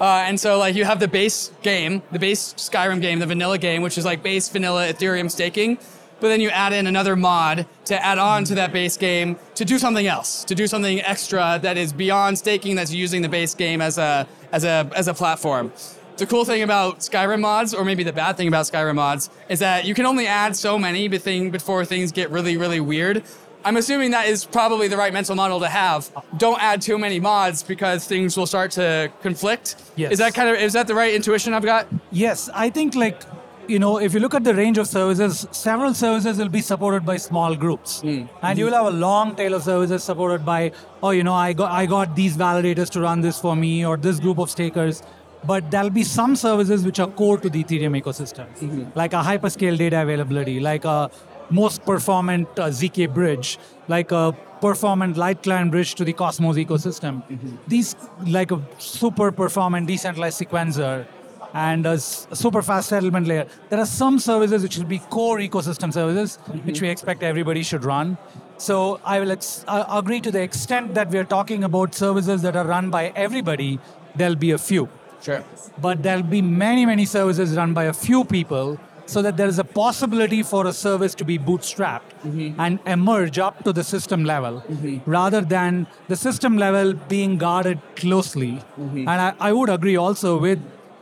Uh, 0.00 0.24
and 0.26 0.38
so 0.38 0.58
like 0.58 0.74
you 0.74 0.84
have 0.84 1.00
the 1.00 1.08
base 1.08 1.50
game, 1.62 2.02
the 2.10 2.18
base 2.18 2.54
Skyrim 2.54 3.00
game, 3.00 3.18
the 3.18 3.26
vanilla 3.26 3.58
game, 3.58 3.82
which 3.82 3.98
is 3.98 4.04
like 4.04 4.22
base 4.22 4.48
vanilla 4.48 4.90
Ethereum 4.90 5.30
staking 5.30 5.78
but 6.20 6.28
then 6.28 6.40
you 6.40 6.50
add 6.50 6.72
in 6.72 6.86
another 6.86 7.16
mod 7.16 7.66
to 7.86 8.04
add 8.04 8.18
on 8.18 8.44
to 8.44 8.54
that 8.54 8.72
base 8.72 8.96
game 8.96 9.36
to 9.54 9.64
do 9.64 9.78
something 9.78 10.06
else, 10.06 10.44
to 10.44 10.54
do 10.54 10.66
something 10.66 11.00
extra 11.00 11.58
that 11.62 11.76
is 11.76 11.92
beyond 11.92 12.38
staking, 12.38 12.76
that's 12.76 12.92
using 12.92 13.22
the 13.22 13.28
base 13.28 13.54
game 13.54 13.80
as 13.80 13.98
a 13.98 14.26
as 14.52 14.64
a 14.64 14.90
as 14.94 15.08
a 15.08 15.14
platform. 15.14 15.72
The 16.16 16.26
cool 16.26 16.44
thing 16.44 16.62
about 16.62 16.98
Skyrim 16.98 17.40
mods, 17.40 17.72
or 17.72 17.82
maybe 17.82 18.02
the 18.02 18.12
bad 18.12 18.36
thing 18.36 18.46
about 18.46 18.66
Skyrim 18.66 18.96
mods, 18.96 19.30
is 19.48 19.58
that 19.60 19.86
you 19.86 19.94
can 19.94 20.04
only 20.04 20.26
add 20.26 20.54
so 20.54 20.78
many 20.78 21.08
before 21.08 21.84
things 21.86 22.12
get 22.12 22.30
really, 22.30 22.58
really 22.58 22.78
weird. 22.78 23.24
I'm 23.64 23.76
assuming 23.76 24.10
that 24.10 24.26
is 24.28 24.44
probably 24.44 24.88
the 24.88 24.96
right 24.96 25.12
mental 25.12 25.34
model 25.34 25.60
to 25.60 25.68
have. 25.68 26.10
Don't 26.38 26.62
add 26.62 26.80
too 26.80 26.98
many 26.98 27.20
mods 27.20 27.62
because 27.62 28.06
things 28.06 28.36
will 28.36 28.46
start 28.46 28.70
to 28.72 29.10
conflict. 29.22 29.76
Yes. 29.96 30.12
Is 30.12 30.18
that 30.18 30.34
kind 30.34 30.48
of 30.48 30.56
is 30.56 30.72
that 30.72 30.86
the 30.86 30.94
right 30.94 31.14
intuition 31.14 31.52
I've 31.54 31.64
got? 31.64 31.86
Yes, 32.10 32.48
I 32.54 32.70
think 32.70 32.94
like 32.94 33.22
you 33.70 33.78
know, 33.78 33.98
if 33.98 34.14
you 34.14 34.20
look 34.20 34.34
at 34.34 34.44
the 34.44 34.54
range 34.54 34.78
of 34.78 34.86
services, 34.88 35.46
several 35.52 35.94
services 35.94 36.38
will 36.38 36.48
be 36.48 36.60
supported 36.60 37.06
by 37.06 37.16
small 37.16 37.54
groups, 37.54 38.02
mm. 38.02 38.28
and 38.42 38.58
you 38.58 38.64
will 38.64 38.72
have 38.72 38.86
a 38.86 38.96
long 39.06 39.34
tail 39.36 39.54
of 39.54 39.62
services 39.62 40.02
supported 40.02 40.44
by, 40.44 40.72
oh, 41.02 41.10
you 41.10 41.22
know, 41.22 41.34
I 41.34 41.52
got 41.52 41.70
I 41.70 41.86
got 41.86 42.16
these 42.16 42.36
validators 42.36 42.90
to 42.90 43.00
run 43.00 43.20
this 43.20 43.40
for 43.40 43.56
me, 43.56 43.86
or 43.86 43.96
this 43.96 44.20
group 44.20 44.38
of 44.38 44.50
stakers. 44.50 45.02
But 45.50 45.70
there'll 45.70 45.90
be 45.90 46.02
some 46.02 46.36
services 46.36 46.84
which 46.84 47.00
are 47.00 47.08
core 47.08 47.38
to 47.38 47.48
the 47.48 47.64
Ethereum 47.64 47.98
ecosystem, 47.98 48.46
mm-hmm. 48.58 48.84
like 48.94 49.14
a 49.14 49.22
hyperscale 49.22 49.78
data 49.78 50.02
availability, 50.02 50.60
like 50.60 50.84
a 50.84 51.10
most 51.48 51.84
performant 51.84 52.48
uh, 52.58 52.66
ZK 52.80 53.14
bridge, 53.14 53.58
like 53.88 54.12
a 54.12 54.36
performant 54.60 55.16
light 55.16 55.42
client 55.42 55.70
bridge 55.70 55.94
to 55.94 56.04
the 56.04 56.12
Cosmos 56.12 56.56
ecosystem. 56.56 57.22
Mm-hmm. 57.22 57.56
These, 57.68 57.96
like 58.26 58.50
a 58.50 58.60
super 58.78 59.32
performant 59.32 59.86
decentralized 59.86 60.40
sequencer, 60.42 61.06
and 61.54 61.86
a 61.86 61.98
super 61.98 62.62
fast 62.62 62.88
settlement 62.88 63.26
layer. 63.26 63.46
There 63.68 63.78
are 63.78 63.86
some 63.86 64.18
services 64.18 64.62
which 64.62 64.78
will 64.78 64.84
be 64.84 64.98
core 64.98 65.38
ecosystem 65.38 65.92
services, 65.92 66.38
mm-hmm. 66.38 66.66
which 66.66 66.80
we 66.80 66.88
expect 66.88 67.22
everybody 67.22 67.62
should 67.62 67.84
run. 67.84 68.18
So 68.58 69.00
I 69.04 69.20
will 69.20 69.30
ex- 69.32 69.64
agree 69.68 70.20
to 70.20 70.30
the 70.30 70.42
extent 70.42 70.94
that 70.94 71.10
we 71.10 71.18
are 71.18 71.24
talking 71.24 71.64
about 71.64 71.94
services 71.94 72.42
that 72.42 72.56
are 72.56 72.66
run 72.66 72.90
by 72.90 73.12
everybody, 73.16 73.78
there'll 74.14 74.36
be 74.36 74.50
a 74.50 74.58
few. 74.58 74.88
Sure. 75.22 75.44
But 75.80 76.02
there'll 76.02 76.22
be 76.22 76.42
many, 76.42 76.86
many 76.86 77.04
services 77.04 77.56
run 77.56 77.74
by 77.74 77.84
a 77.84 77.92
few 77.92 78.24
people 78.24 78.78
so 79.06 79.22
that 79.22 79.36
there 79.36 79.48
is 79.48 79.58
a 79.58 79.64
possibility 79.64 80.42
for 80.42 80.66
a 80.66 80.72
service 80.72 81.14
to 81.16 81.24
be 81.24 81.36
bootstrapped 81.38 82.12
mm-hmm. 82.24 82.60
and 82.60 82.78
emerge 82.86 83.38
up 83.38 83.64
to 83.64 83.72
the 83.72 83.82
system 83.82 84.24
level 84.24 84.62
mm-hmm. 84.68 85.10
rather 85.10 85.40
than 85.40 85.86
the 86.08 86.16
system 86.16 86.56
level 86.56 86.92
being 87.08 87.36
guarded 87.36 87.80
closely. 87.96 88.52
Mm-hmm. 88.52 89.08
And 89.08 89.10
I, 89.10 89.32
I 89.40 89.52
would 89.52 89.68
agree 89.68 89.96
also 89.96 90.38
with 90.38 90.60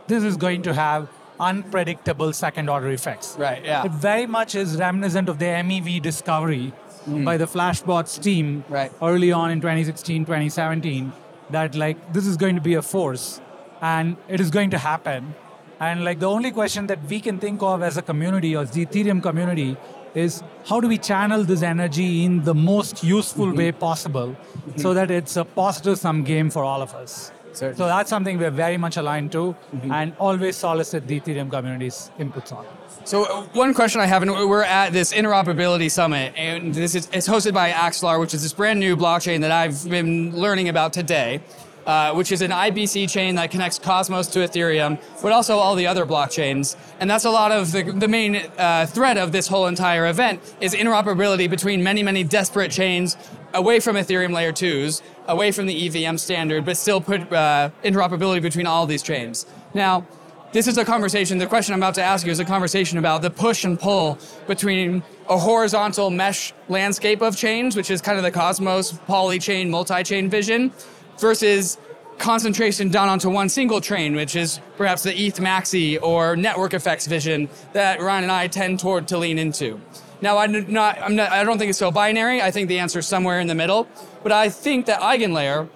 this 0.08 0.24
is 0.24 0.36
going 0.36 0.62
to 0.62 0.74
have 0.74 1.08
unpredictable 1.40 2.32
second 2.32 2.68
order 2.68 2.90
effects. 2.90 3.36
Right, 3.38 3.64
yeah. 3.64 3.84
It 3.84 3.92
very 3.92 4.26
much 4.26 4.54
is 4.54 4.76
reminiscent 4.76 5.28
of 5.28 5.38
the 5.38 5.46
MEV 5.46 6.02
discovery 6.02 6.72
mm. 7.06 7.24
by 7.24 7.36
the 7.36 7.46
Flashbots 7.46 8.20
team 8.22 8.64
right. 8.68 8.92
early 9.00 9.32
on 9.32 9.50
in 9.50 9.60
2016, 9.60 10.24
2017, 10.24 11.12
that 11.50 11.74
like 11.74 12.12
this 12.12 12.26
is 12.26 12.36
going 12.36 12.54
to 12.56 12.60
be 12.60 12.74
a 12.74 12.82
force 12.82 13.40
and 13.80 14.16
it 14.28 14.40
is 14.40 14.50
going 14.50 14.70
to 14.70 14.78
happen. 14.78 15.34
And 15.80 16.04
like 16.04 16.18
the 16.18 16.28
only 16.28 16.50
question 16.50 16.88
that 16.88 17.04
we 17.04 17.20
can 17.20 17.38
think 17.38 17.62
of 17.62 17.82
as 17.82 17.96
a 17.96 18.02
community 18.02 18.56
or 18.56 18.64
the 18.64 18.84
Ethereum 18.84 19.22
community 19.22 19.76
is 20.14 20.42
how 20.66 20.80
do 20.80 20.88
we 20.88 20.98
channel 20.98 21.44
this 21.44 21.62
energy 21.62 22.24
in 22.24 22.42
the 22.42 22.54
most 22.54 23.04
useful 23.04 23.54
way 23.54 23.70
possible 23.70 24.36
so 24.76 24.94
that 24.94 25.10
it's 25.10 25.36
a 25.36 25.44
positive 25.44 25.98
sum 25.98 26.24
game 26.24 26.50
for 26.50 26.64
all 26.64 26.82
of 26.82 26.94
us. 26.94 27.30
Certainly. 27.58 27.78
So 27.78 27.86
that's 27.86 28.08
something 28.08 28.38
we're 28.38 28.52
very 28.52 28.76
much 28.76 28.96
aligned 28.96 29.32
to 29.32 29.56
and 29.90 30.14
always 30.18 30.56
solicit 30.56 31.08
the 31.08 31.20
Ethereum 31.20 31.50
community's 31.50 32.10
inputs 32.18 32.52
on. 32.52 32.64
So 33.04 33.24
uh, 33.24 33.42
one 33.52 33.74
question 33.74 34.00
I 34.00 34.06
have, 34.06 34.22
and 34.22 34.30
we're 34.30 34.62
at 34.62 34.92
this 34.92 35.12
interoperability 35.12 35.90
summit, 35.90 36.34
and 36.36 36.72
this 36.72 36.94
is 36.94 37.08
it's 37.12 37.28
hosted 37.28 37.54
by 37.54 37.70
Axelar, 37.70 38.20
which 38.20 38.32
is 38.32 38.42
this 38.42 38.52
brand 38.52 38.78
new 38.78 38.96
blockchain 38.96 39.40
that 39.40 39.50
I've 39.50 39.88
been 39.88 40.36
learning 40.36 40.68
about 40.68 40.92
today, 40.92 41.40
uh, 41.86 42.12
which 42.14 42.30
is 42.30 42.42
an 42.42 42.52
IBC 42.52 43.10
chain 43.10 43.34
that 43.36 43.50
connects 43.50 43.78
Cosmos 43.78 44.28
to 44.28 44.40
Ethereum, 44.40 45.00
but 45.20 45.32
also 45.32 45.56
all 45.56 45.74
the 45.74 45.86
other 45.86 46.06
blockchains. 46.06 46.76
And 47.00 47.10
that's 47.10 47.24
a 47.24 47.30
lot 47.30 47.50
of 47.50 47.72
the, 47.72 47.82
the 47.82 48.08
main 48.08 48.36
uh, 48.36 48.86
thread 48.86 49.16
of 49.16 49.32
this 49.32 49.48
whole 49.48 49.66
entire 49.66 50.06
event 50.06 50.40
is 50.60 50.74
interoperability 50.74 51.48
between 51.50 51.82
many, 51.82 52.02
many 52.02 52.22
desperate 52.22 52.70
chains 52.70 53.16
away 53.54 53.80
from 53.80 53.96
Ethereum 53.96 54.32
layer 54.32 54.52
twos, 54.52 55.02
away 55.26 55.52
from 55.52 55.66
the 55.66 55.86
EVM 55.86 56.16
standard, 56.16 56.64
but 56.64 56.76
still 56.76 57.00
put 57.00 57.32
uh, 57.32 57.70
interoperability 57.84 58.42
between 58.42 58.66
all 58.66 58.86
these 58.86 59.02
chains. 59.02 59.46
Now, 59.74 60.06
this 60.50 60.66
is 60.66 60.78
a 60.78 60.84
conversation, 60.84 61.36
the 61.36 61.46
question 61.46 61.74
I'm 61.74 61.80
about 61.80 61.94
to 61.96 62.02
ask 62.02 62.24
you 62.24 62.32
is 62.32 62.40
a 62.40 62.44
conversation 62.44 62.96
about 62.96 63.20
the 63.20 63.28
push 63.28 63.64
and 63.64 63.78
pull 63.78 64.18
between 64.46 65.02
a 65.28 65.36
horizontal 65.36 66.08
mesh 66.08 66.54
landscape 66.70 67.20
of 67.20 67.36
chains, 67.36 67.76
which 67.76 67.90
is 67.90 68.00
kind 68.00 68.16
of 68.16 68.24
the 68.24 68.30
Cosmos 68.30 68.92
poly-chain, 69.06 69.70
multi-chain 69.70 70.30
vision, 70.30 70.72
versus 71.18 71.76
concentration 72.16 72.88
down 72.88 73.10
onto 73.10 73.28
one 73.28 73.50
single 73.50 73.80
train, 73.80 74.14
which 74.14 74.36
is 74.36 74.58
perhaps 74.78 75.02
the 75.02 75.14
ETH 75.14 75.36
Maxi 75.36 76.00
or 76.02 76.34
network 76.34 76.72
effects 76.72 77.06
vision 77.06 77.48
that 77.74 78.00
Ryan 78.00 78.24
and 78.24 78.32
I 78.32 78.48
tend 78.48 78.80
toward 78.80 79.06
to 79.08 79.18
lean 79.18 79.38
into. 79.38 79.80
Now, 80.20 80.38
I'm 80.38 80.72
not, 80.72 80.98
I'm 81.00 81.14
not, 81.14 81.30
I 81.30 81.44
don't 81.44 81.58
think 81.58 81.70
it's 81.70 81.78
so 81.78 81.90
binary. 81.90 82.42
I 82.42 82.50
think 82.50 82.68
the 82.68 82.78
answer 82.78 82.98
is 82.98 83.06
somewhere 83.06 83.40
in 83.40 83.46
the 83.46 83.54
middle. 83.54 83.88
But 84.22 84.32
I 84.32 84.48
think 84.48 84.86
that 84.86 85.00
EigenLayer 85.00 85.68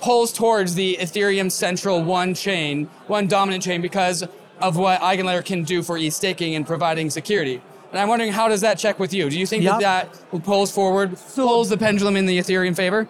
pulls 0.00 0.32
towards 0.32 0.74
the 0.74 0.96
Ethereum 1.00 1.50
central 1.50 2.02
one 2.02 2.34
chain, 2.34 2.86
one 3.06 3.28
dominant 3.28 3.62
chain, 3.62 3.80
because 3.80 4.24
of 4.60 4.76
what 4.76 5.00
EigenLayer 5.00 5.44
can 5.44 5.62
do 5.62 5.82
for 5.82 5.96
e-staking 5.96 6.54
and 6.56 6.66
providing 6.66 7.08
security. 7.10 7.62
And 7.92 8.00
I'm 8.00 8.08
wondering, 8.08 8.32
how 8.32 8.48
does 8.48 8.62
that 8.62 8.78
check 8.78 8.98
with 8.98 9.12
you? 9.12 9.28
Do 9.30 9.38
you 9.38 9.46
think 9.46 9.62
Yep. 9.62 9.80
that 9.80 10.12
that 10.30 10.44
pulls 10.44 10.72
forward, 10.72 11.16
pulls 11.34 11.68
the 11.68 11.76
pendulum 11.76 12.16
in 12.16 12.26
the 12.26 12.38
Ethereum 12.38 12.74
favor? 12.74 13.06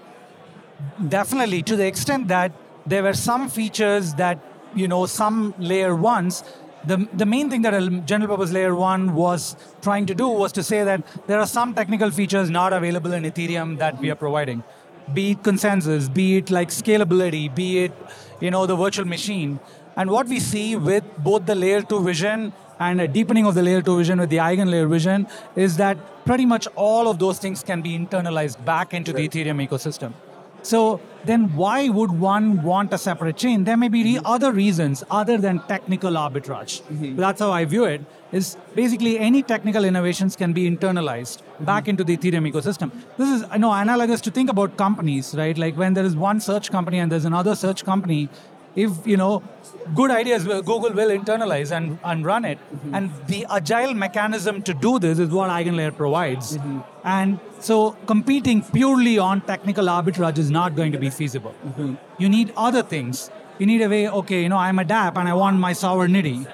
Definitely, 1.08 1.62
to 1.62 1.76
the 1.76 1.86
extent 1.86 2.28
that 2.28 2.52
there 2.86 3.02
were 3.02 3.14
some 3.14 3.48
features 3.48 4.14
that, 4.14 4.38
you 4.74 4.88
know, 4.88 5.06
some 5.06 5.54
layer 5.58 5.94
ones, 5.94 6.42
the, 6.86 7.08
the 7.12 7.26
main 7.26 7.50
thing 7.50 7.62
that 7.62 7.74
a 7.74 7.88
general 8.00 8.36
purpose 8.36 8.52
layer 8.52 8.74
one 8.74 9.14
was 9.14 9.56
trying 9.82 10.06
to 10.06 10.14
do 10.14 10.28
was 10.28 10.52
to 10.52 10.62
say 10.62 10.82
that 10.84 11.04
there 11.26 11.38
are 11.38 11.46
some 11.46 11.74
technical 11.74 12.10
features 12.10 12.50
not 12.50 12.72
available 12.72 13.12
in 13.12 13.24
Ethereum 13.24 13.78
that 13.78 13.98
we 14.00 14.10
are 14.10 14.14
providing. 14.14 14.62
Be 15.12 15.32
it 15.32 15.42
consensus, 15.42 16.08
be 16.08 16.38
it 16.38 16.50
like 16.50 16.68
scalability, 16.68 17.54
be 17.54 17.84
it, 17.84 17.92
you 18.40 18.50
know, 18.50 18.66
the 18.66 18.76
virtual 18.76 19.06
machine. 19.06 19.60
And 19.96 20.10
what 20.10 20.26
we 20.26 20.40
see 20.40 20.76
with 20.76 21.04
both 21.18 21.46
the 21.46 21.54
layer 21.54 21.82
two 21.82 22.02
vision 22.02 22.52
and 22.78 23.00
a 23.00 23.06
deepening 23.06 23.46
of 23.46 23.54
the 23.54 23.62
layer 23.62 23.82
two 23.82 23.96
vision 23.96 24.18
with 24.18 24.30
the 24.30 24.38
eigen 24.38 24.70
layer 24.70 24.86
vision 24.86 25.26
is 25.54 25.76
that 25.76 25.98
pretty 26.24 26.46
much 26.46 26.66
all 26.74 27.08
of 27.08 27.18
those 27.18 27.38
things 27.38 27.62
can 27.62 27.82
be 27.82 27.98
internalized 27.98 28.64
back 28.64 28.94
into 28.94 29.12
the 29.12 29.28
Ethereum 29.28 29.66
ecosystem. 29.68 30.12
So 30.62 31.00
then 31.24 31.54
why 31.56 31.88
would 31.88 32.12
one 32.12 32.62
want 32.62 32.92
a 32.92 32.98
separate 32.98 33.36
chain? 33.36 33.64
There 33.64 33.76
may 33.76 33.88
be 33.88 34.02
re- 34.02 34.14
mm-hmm. 34.14 34.26
other 34.26 34.52
reasons 34.52 35.04
other 35.10 35.38
than 35.38 35.60
technical 35.66 36.12
arbitrage. 36.12 36.82
Mm-hmm. 36.82 37.16
That's 37.16 37.40
how 37.40 37.50
I 37.52 37.64
view 37.64 37.84
it. 37.84 38.02
Is 38.32 38.56
basically 38.74 39.18
any 39.18 39.42
technical 39.42 39.84
innovations 39.84 40.36
can 40.36 40.52
be 40.52 40.68
internalized 40.68 41.42
mm-hmm. 41.42 41.64
back 41.64 41.86
into 41.86 42.02
the 42.02 42.16
Ethereum 42.16 42.50
ecosystem. 42.50 42.90
This 43.18 43.28
is 43.28 43.44
you 43.52 43.58
know 43.58 43.72
analogous 43.72 44.20
to 44.22 44.30
think 44.30 44.50
about 44.50 44.76
companies, 44.76 45.34
right? 45.34 45.56
Like 45.56 45.76
when 45.76 45.94
there 45.94 46.04
is 46.04 46.16
one 46.16 46.40
search 46.40 46.70
company 46.70 46.98
and 46.98 47.12
there's 47.12 47.26
another 47.26 47.54
search 47.54 47.84
company, 47.84 48.28
if 48.74 49.06
you 49.06 49.16
know 49.16 49.42
good 49.94 50.10
ideas 50.10 50.44
google 50.44 50.92
will 50.92 51.10
internalize 51.10 51.70
and, 51.76 51.98
and 52.04 52.24
run 52.24 52.44
it. 52.44 52.58
Mm-hmm. 52.58 52.94
And 52.94 53.10
the 53.26 53.46
agile 53.50 53.94
mechanism 53.94 54.62
to 54.62 54.74
do 54.74 54.98
this 54.98 55.18
is 55.18 55.28
what 55.30 55.50
eigenlayer 55.50 55.94
provides. 55.96 56.56
Mm-hmm. 56.56 56.80
And 57.04 57.40
so 57.58 57.92
competing 58.06 58.62
purely 58.62 59.18
on 59.18 59.40
technical 59.42 59.86
arbitrage 59.86 60.38
is 60.38 60.50
not 60.50 60.74
going 60.74 60.92
to 60.92 60.98
be 60.98 61.10
feasible. 61.10 61.54
Mm-hmm. 61.66 61.94
You 62.18 62.28
need 62.28 62.52
other 62.56 62.82
things. 62.82 63.30
You 63.58 63.66
need 63.66 63.82
a 63.82 63.88
way 63.88 64.08
okay 64.08 64.42
you 64.42 64.48
know 64.48 64.56
i'm 64.56 64.78
a 64.78 64.84
dApp 64.84 65.16
and 65.16 65.28
i 65.28 65.34
want 65.34 65.58
my 65.58 65.72
sovereignty. 65.72 66.46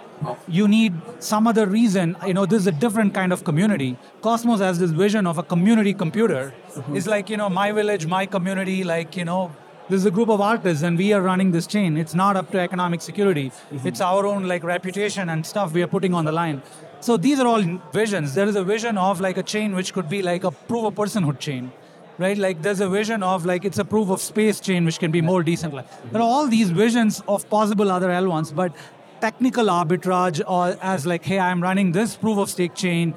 You 0.48 0.66
need 0.66 0.94
some 1.20 1.46
other 1.46 1.66
reason. 1.66 2.16
You 2.26 2.34
know 2.34 2.44
this 2.44 2.62
is 2.62 2.66
a 2.66 2.72
different 2.72 3.14
kind 3.14 3.32
of 3.32 3.44
community. 3.44 3.96
Cosmos 4.20 4.58
has 4.60 4.80
this 4.80 4.90
vision 4.90 5.28
of 5.28 5.38
a 5.38 5.44
community 5.44 5.94
computer. 5.94 6.52
It's 6.92 7.06
like 7.06 7.30
you 7.30 7.36
know 7.36 7.48
my 7.48 7.70
village 7.70 8.06
my 8.06 8.26
community 8.26 8.82
like 8.82 9.16
you 9.16 9.24
know 9.24 9.52
this 9.88 10.00
is 10.00 10.06
a 10.06 10.10
group 10.10 10.28
of 10.28 10.40
artists 10.40 10.82
and 10.82 10.98
we 10.98 11.12
are 11.12 11.22
running 11.22 11.50
this 11.50 11.66
chain. 11.66 11.96
It's 11.96 12.14
not 12.14 12.36
up 12.36 12.50
to 12.52 12.58
economic 12.58 13.00
security. 13.00 13.50
Mm-hmm. 13.50 13.88
It's 13.88 14.00
our 14.00 14.26
own 14.26 14.44
like 14.44 14.62
reputation 14.62 15.28
and 15.28 15.44
stuff 15.44 15.72
we 15.72 15.82
are 15.82 15.86
putting 15.86 16.14
on 16.14 16.24
the 16.24 16.32
line. 16.32 16.62
So 17.00 17.16
these 17.16 17.40
are 17.40 17.46
all 17.46 17.62
visions. 17.92 18.34
There 18.34 18.46
is 18.46 18.56
a 18.56 18.64
vision 18.64 18.98
of 18.98 19.20
like 19.20 19.36
a 19.36 19.42
chain 19.42 19.74
which 19.74 19.92
could 19.92 20.08
be 20.08 20.22
like 20.22 20.44
a 20.44 20.50
proof 20.50 20.84
of 20.84 20.94
personhood 20.94 21.38
chain 21.38 21.72
right? 22.18 22.36
Like 22.36 22.62
there's 22.62 22.80
a 22.80 22.88
vision 22.88 23.22
of 23.22 23.46
like 23.46 23.64
it's 23.64 23.78
a 23.78 23.84
proof 23.84 24.10
of 24.10 24.20
space 24.20 24.60
chain 24.60 24.84
which 24.84 24.98
can 24.98 25.10
be 25.10 25.20
more 25.20 25.42
decentralized 25.42 25.88
mm-hmm. 25.88 26.10
there 26.10 26.20
are 26.20 26.28
all 26.28 26.48
these 26.48 26.70
visions 26.70 27.22
of 27.28 27.48
possible 27.48 27.90
other 27.90 28.08
l1s 28.08 28.54
but 28.54 28.72
technical 29.20 29.66
arbitrage 29.66 30.42
or 30.46 30.76
as 30.82 31.06
like 31.06 31.24
hey 31.24 31.38
i'm 31.38 31.62
running 31.62 31.92
this 31.92 32.16
proof 32.16 32.38
of 32.38 32.50
stake 32.50 32.74
chain 32.74 33.14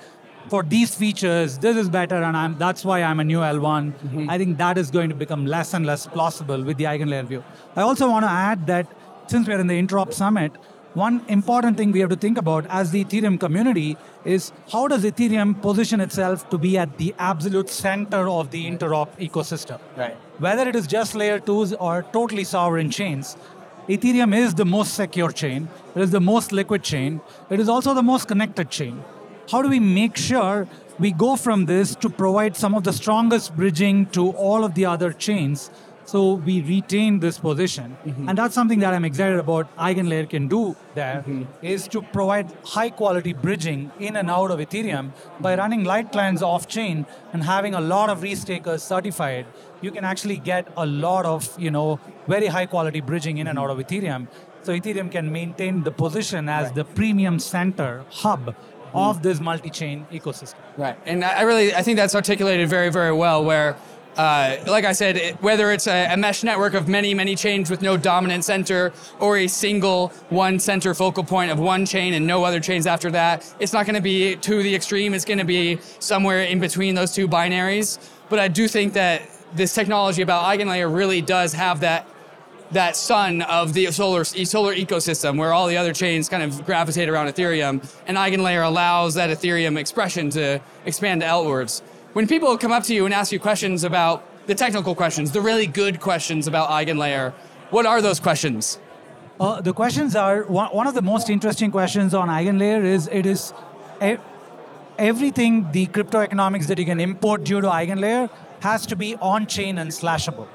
for 0.51 0.63
these 0.63 0.93
features, 0.93 1.58
this 1.60 1.77
is 1.77 1.88
better, 1.89 2.17
and 2.22 2.36
I'm, 2.36 2.58
that's 2.58 2.84
why 2.84 3.01
I'm 3.03 3.22
a 3.22 3.24
new 3.24 3.39
L1. 3.39 3.93
Mm-hmm. 3.93 4.29
I 4.29 4.38
think 4.38 4.58
that 4.58 4.77
is 4.77 4.91
going 4.91 5.08
to 5.08 5.15
become 5.15 5.46
less 5.46 5.74
and 5.74 5.86
less 5.86 6.05
plausible 6.08 6.62
with 6.62 6.75
the 6.75 6.84
eigenlayer 6.84 7.24
view. 7.25 7.41
I 7.77 7.84
also 7.84 8.10
want 8.10 8.25
to 8.25 8.29
add 8.29 8.67
that 8.67 8.88
since 9.27 9.48
we're 9.48 9.62
in 9.62 9.67
the 9.67 9.81
Interop 9.81 10.12
Summit, 10.13 10.51
one 10.93 11.24
important 11.29 11.77
thing 11.77 11.93
we 11.93 12.01
have 12.01 12.10
to 12.10 12.17
think 12.17 12.38
about 12.38 12.65
as 12.65 12.91
the 12.91 13.05
Ethereum 13.05 13.39
community 13.39 13.96
is 14.25 14.51
how 14.74 14.89
does 14.89 15.05
Ethereum 15.05 15.62
position 15.62 16.01
itself 16.01 16.50
to 16.50 16.58
be 16.58 16.77
at 16.77 16.98
the 16.98 17.15
absolute 17.17 17.70
center 17.70 18.27
of 18.27 18.51
the 18.51 18.65
Interop 18.70 19.08
ecosystem? 19.29 19.79
Right. 19.96 20.17
Whether 20.39 20.67
it 20.67 20.75
is 20.75 20.86
just 20.86 21.15
layer 21.15 21.39
twos 21.39 21.72
or 21.72 22.03
totally 22.12 22.43
sovereign 22.43 22.91
chains, 22.91 23.38
Ethereum 23.88 24.36
is 24.36 24.53
the 24.55 24.65
most 24.65 24.96
secure 24.96 25.31
chain, 25.31 25.70
it 25.96 26.01
is 26.01 26.12
the 26.12 26.20
most 26.20 26.51
liquid 26.51 26.84
chain, 26.84 27.22
it 27.50 27.62
is 27.62 27.70
also 27.70 27.93
the 27.93 28.03
most 28.03 28.27
connected 28.27 28.70
chain. 28.70 29.01
How 29.50 29.62
do 29.62 29.69
we 29.69 29.79
make 29.79 30.17
sure 30.17 30.67
we 31.00 31.12
go 31.12 31.36
from 31.36 31.65
this 31.65 31.95
to 31.95 32.10
provide 32.10 32.55
some 32.55 32.75
of 32.75 32.83
the 32.83 32.93
strongest 32.93 33.55
bridging 33.55 34.05
to 34.07 34.29
all 34.31 34.63
of 34.63 34.75
the 34.75 34.86
other 34.86 35.12
chains 35.12 35.71
so 36.05 36.33
we 36.33 36.62
retain 36.62 37.19
this 37.19 37.39
position? 37.39 37.98
Mm-hmm. 38.05 38.29
And 38.29 38.38
that's 38.38 38.53
something 38.53 38.79
that 38.79 38.93
I'm 38.93 39.05
excited 39.05 39.39
about 39.39 39.75
Eigenlayer 39.77 40.29
can 40.29 40.48
do 40.48 40.75
there 40.93 41.24
mm-hmm. 41.27 41.43
is 41.65 41.88
to 41.89 42.01
provide 42.01 42.51
high 42.65 42.89
quality 42.89 43.33
bridging 43.33 43.91
in 44.00 44.15
and 44.15 44.29
out 44.29 44.51
of 44.51 44.60
Ethereum 44.60 45.12
by 45.39 45.55
running 45.55 45.83
light 45.83 46.12
clients 46.12 46.41
off 46.41 46.67
chain 46.67 47.05
and 47.33 47.43
having 47.43 47.74
a 47.74 47.81
lot 47.81 48.10
of 48.10 48.21
restakers 48.21 48.81
certified. 48.81 49.45
You 49.81 49.91
can 49.91 50.03
actually 50.03 50.38
get 50.38 50.71
a 50.77 50.86
lot 50.86 51.25
of 51.25 51.50
you 51.60 51.71
know 51.71 52.00
very 52.27 52.48
high 52.48 52.65
quality 52.65 53.01
bridging 53.01 53.38
in 53.39 53.48
and 53.48 53.57
out 53.57 53.69
of 53.69 53.77
ethereum. 53.77 54.27
So 54.63 54.74
ethereum 54.74 55.12
can 55.12 55.31
maintain 55.31 55.83
the 55.83 55.91
position 55.91 56.48
as 56.48 56.71
the 56.71 56.86
premium 56.86 57.39
center 57.39 58.05
hub 58.10 58.55
of 58.93 59.21
this 59.21 59.39
multi-chain 59.39 60.05
ecosystem 60.12 60.55
Right. 60.77 60.98
And 61.05 61.24
I 61.24 61.41
really, 61.41 61.74
I 61.75 61.81
think 61.81 61.98
that's 61.98 62.15
articulated 62.15 62.67
very, 62.69 62.89
very 62.89 63.12
well. 63.12 63.43
Where, 63.43 63.75
uh, 64.17 64.57
like 64.67 64.86
I 64.86 64.93
said, 64.93 65.17
it, 65.17 65.41
whether 65.41 65.71
it's 65.71 65.88
a, 65.88 66.13
a 66.13 66.17
mesh 66.17 66.43
network 66.43 66.74
of 66.74 66.88
many, 66.88 67.13
many 67.13 67.36
chains 67.36 67.69
with 67.69 67.81
no 67.81 67.98
dominant 67.98 68.43
center, 68.43 68.93
or 69.19 69.38
a 69.38 69.48
single 69.48 70.10
one 70.29 70.60
center 70.60 70.93
focal 70.93 71.24
point 71.24 71.51
of 71.51 71.60
one 71.60 71.86
chain 71.86 72.13
and 72.13 72.25
no 72.25 72.43
other 72.43 72.60
chains 72.60 72.88
after 72.88 73.12
that, 73.12 73.53
it's 73.60 73.74
not 73.74 73.86
going 73.86 73.95
to 73.95 74.01
be 74.01 74.36
to 74.38 74.63
the 74.63 74.74
extreme. 74.74 75.13
It's 75.13 75.25
going 75.25 75.39
to 75.39 75.45
be 75.45 75.77
somewhere 76.00 76.43
in 76.43 76.60
between 76.60 76.95
those 76.95 77.13
two 77.13 77.27
binaries. 77.27 78.00
But 78.29 78.39
I 78.39 78.48
do 78.48 78.67
think 78.67 78.93
that 78.93 79.24
this 79.53 79.74
technology 79.74 80.21
about 80.21 80.43
EigenLayer 80.45 80.93
really 80.93 81.21
does 81.21 81.53
have 81.53 81.81
that 81.81 82.07
that 82.72 82.96
sun 82.96 83.42
of 83.44 83.74
the 83.74 83.92
solar 83.92 84.24
solar 84.24 84.75
ecosystem 84.75 85.38
where 85.38 85.54
all 85.54 85.68
the 85.68 85.78
other 85.78 85.94
chains 85.94 86.30
kind 86.30 86.44
of 86.44 86.66
gravitate 86.66 87.10
around 87.10 87.28
Ethereum, 87.28 87.84
and 88.08 88.18
EigenLayer 88.18 88.66
allows 88.66 89.13
that 89.16 89.30
Ethereum 89.30 89.78
expression 89.78 90.30
to 90.32 90.62
expand 90.86 91.24
outwards. 91.24 91.82
When 92.13 92.28
people 92.28 92.58
come 92.58 92.72
up 92.72 92.84
to 92.84 92.94
you 92.94 93.06
and 93.06 93.13
ask 93.13 93.32
you 93.32 93.40
questions 93.40 93.84
about 93.84 94.25
the 94.48 94.56
technical 94.56 94.96
questions, 94.96 95.32
the 95.32 95.42
really 95.42 95.68
good 95.68 96.00
questions 96.00 96.48
about 96.48 96.70
EigenLayer, 96.70 97.34
what 97.70 97.86
are 97.86 98.01
those 98.01 98.20
questions? 98.20 98.80
Uh, 99.40 99.60
the 99.60 99.74
questions 99.74 100.16
are 100.16 100.44
one, 100.44 100.88
of 100.88 100.94
the 100.94 101.01
most 101.01 101.30
interesting 101.30 101.72
questions 101.72 102.13
on 102.13 102.28
Eigenlayer 102.28 102.84
is 102.84 103.08
it 103.12 103.25
is 103.25 103.54
everything 105.00 105.72
the 105.72 105.88
crypto 105.88 106.20
economics 106.20 106.68
that 106.68 106.78
you 106.78 106.86
can 106.86 107.00
import 107.00 107.44
due 107.44 107.60
to 107.60 107.68
Eigenlayer 107.68 108.30
has 108.60 108.86
to 108.86 108.96
be 108.96 109.16
on 109.16 109.48
chain 109.48 109.80
and 109.80 109.90
slashable. 109.90 110.48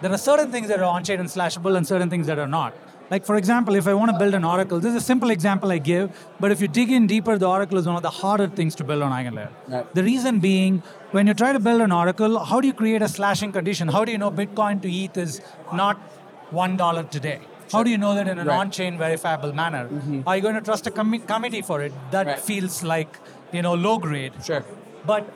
There 0.00 0.12
are 0.12 0.18
certain 0.18 0.50
things 0.52 0.68
that 0.68 0.78
are 0.80 0.84
on-chain 0.84 1.20
and 1.20 1.28
slashable 1.28 1.76
and 1.76 1.86
certain 1.86 2.10
things 2.10 2.26
that 2.26 2.38
are 2.38 2.48
not. 2.48 2.74
Like 3.10 3.24
for 3.26 3.36
example, 3.36 3.74
if 3.74 3.86
I 3.88 3.94
want 3.94 4.12
to 4.12 4.18
build 4.18 4.34
an 4.34 4.44
Oracle, 4.44 4.78
this 4.78 4.90
is 4.90 5.02
a 5.02 5.04
simple 5.04 5.30
example 5.30 5.72
I 5.72 5.78
give, 5.78 6.10
but 6.38 6.52
if 6.52 6.60
you 6.60 6.68
dig 6.68 6.90
in 6.92 7.06
deeper, 7.08 7.36
the 7.38 7.46
Oracle 7.48 7.76
is 7.78 7.86
one 7.86 7.96
of 7.96 8.02
the 8.02 8.10
harder 8.10 8.46
things 8.46 8.76
to 8.76 8.84
build 8.84 9.02
on 9.02 9.10
EigenLayer. 9.10 9.48
Right. 9.66 9.94
The 9.94 10.04
reason 10.04 10.38
being, 10.38 10.82
when 11.10 11.26
you 11.26 11.34
try 11.34 11.52
to 11.52 11.58
build 11.58 11.80
an 11.80 11.90
Oracle, 11.90 12.38
how 12.38 12.60
do 12.60 12.68
you 12.68 12.72
create 12.72 13.02
a 13.02 13.08
slashing 13.08 13.50
condition? 13.50 13.88
How 13.88 14.04
do 14.04 14.12
you 14.12 14.18
know 14.18 14.30
Bitcoin 14.30 14.80
to 14.82 14.88
ETH 14.90 15.16
is 15.16 15.40
not 15.72 15.96
one 16.50 16.76
dollar 16.76 17.02
today? 17.02 17.40
How 17.72 17.82
do 17.82 17.90
you 17.90 17.98
know 17.98 18.14
that 18.14 18.28
in 18.28 18.38
an 18.38 18.46
Right. 18.46 18.58
on-chain 18.60 18.96
verifiable 18.98 19.52
manner? 19.52 19.88
Mm-hmm. 19.88 20.22
Are 20.26 20.36
you 20.36 20.42
going 20.42 20.54
to 20.56 20.60
trust 20.60 20.86
a 20.86 20.90
commi- 20.92 21.26
committee 21.26 21.62
for 21.62 21.80
it? 21.82 21.92
That 22.12 22.26
Right. 22.26 22.38
feels 22.38 22.82
like 22.84 23.18
you 23.52 23.62
know 23.62 23.74
low 23.74 23.98
grade. 23.98 24.32
Sure. 24.44 24.64
But 25.04 25.28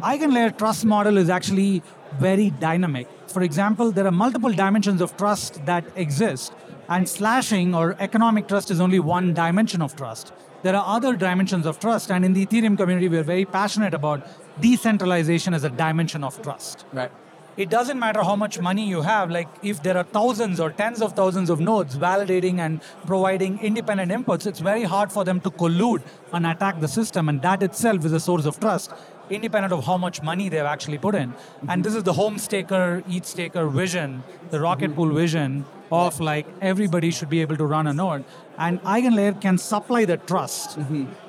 eigenlayer 0.00 0.56
trust 0.56 0.84
model 0.84 1.16
is 1.16 1.28
actually 1.30 1.82
very 2.18 2.50
dynamic. 2.50 3.08
For 3.28 3.42
example, 3.42 3.92
there 3.92 4.06
are 4.06 4.10
multiple 4.10 4.52
dimensions 4.52 5.00
of 5.00 5.16
trust 5.16 5.64
that 5.66 5.84
exist, 5.96 6.52
and 6.88 7.08
slashing 7.08 7.74
or 7.74 7.96
economic 8.00 8.48
trust 8.48 8.70
is 8.70 8.80
only 8.80 8.98
one 8.98 9.32
dimension 9.32 9.80
of 9.80 9.94
trust. 9.94 10.32
There 10.62 10.76
are 10.76 10.96
other 10.96 11.16
dimensions 11.16 11.64
of 11.64 11.78
trust, 11.78 12.10
and 12.10 12.24
in 12.24 12.32
the 12.34 12.44
Ethereum 12.44 12.76
community, 12.76 13.08
we 13.08 13.18
are 13.18 13.22
very 13.22 13.44
passionate 13.44 13.94
about 13.94 14.26
decentralization 14.60 15.54
as 15.54 15.64
a 15.64 15.70
dimension 15.70 16.22
of 16.24 16.42
trust. 16.42 16.84
Right. 16.92 17.10
It 17.56 17.68
doesn't 17.68 17.98
matter 17.98 18.22
how 18.22 18.36
much 18.36 18.60
money 18.60 18.88
you 18.88 19.02
have, 19.02 19.30
like 19.30 19.48
if 19.62 19.82
there 19.82 19.96
are 19.96 20.04
thousands 20.04 20.60
or 20.60 20.70
tens 20.70 21.02
of 21.02 21.14
thousands 21.14 21.50
of 21.50 21.60
nodes 21.60 21.96
validating 21.96 22.58
and 22.58 22.80
providing 23.06 23.58
independent 23.60 24.12
inputs, 24.12 24.46
it's 24.46 24.60
very 24.60 24.84
hard 24.84 25.12
for 25.12 25.24
them 25.24 25.40
to 25.40 25.50
collude 25.50 26.02
and 26.32 26.46
attack 26.46 26.80
the 26.80 26.88
system, 26.88 27.28
and 27.28 27.42
that 27.42 27.62
itself 27.62 28.04
is 28.04 28.12
a 28.12 28.20
source 28.20 28.46
of 28.46 28.58
trust, 28.60 28.92
independent 29.30 29.72
of 29.72 29.84
how 29.84 29.96
much 29.96 30.22
money 30.22 30.48
they've 30.48 30.60
actually 30.64 30.98
put 30.98 31.14
in. 31.14 31.34
And 31.68 31.84
this 31.84 31.94
is 31.94 32.02
the 32.02 32.12
home 32.12 32.38
staker, 32.38 33.02
ETH 33.08 33.24
staker 33.24 33.66
vision, 33.68 34.22
the 34.50 34.60
rocket 34.60 34.94
pool 34.94 35.12
vision 35.14 35.64
of 35.92 36.20
like 36.20 36.46
everybody 36.60 37.10
should 37.10 37.28
be 37.28 37.40
able 37.40 37.56
to 37.56 37.66
run 37.66 37.86
a 37.86 37.92
node. 37.92 38.24
And 38.58 38.80
EigenLayer 38.82 39.40
can 39.40 39.58
supply 39.58 40.04
the 40.04 40.16
trust 40.16 40.78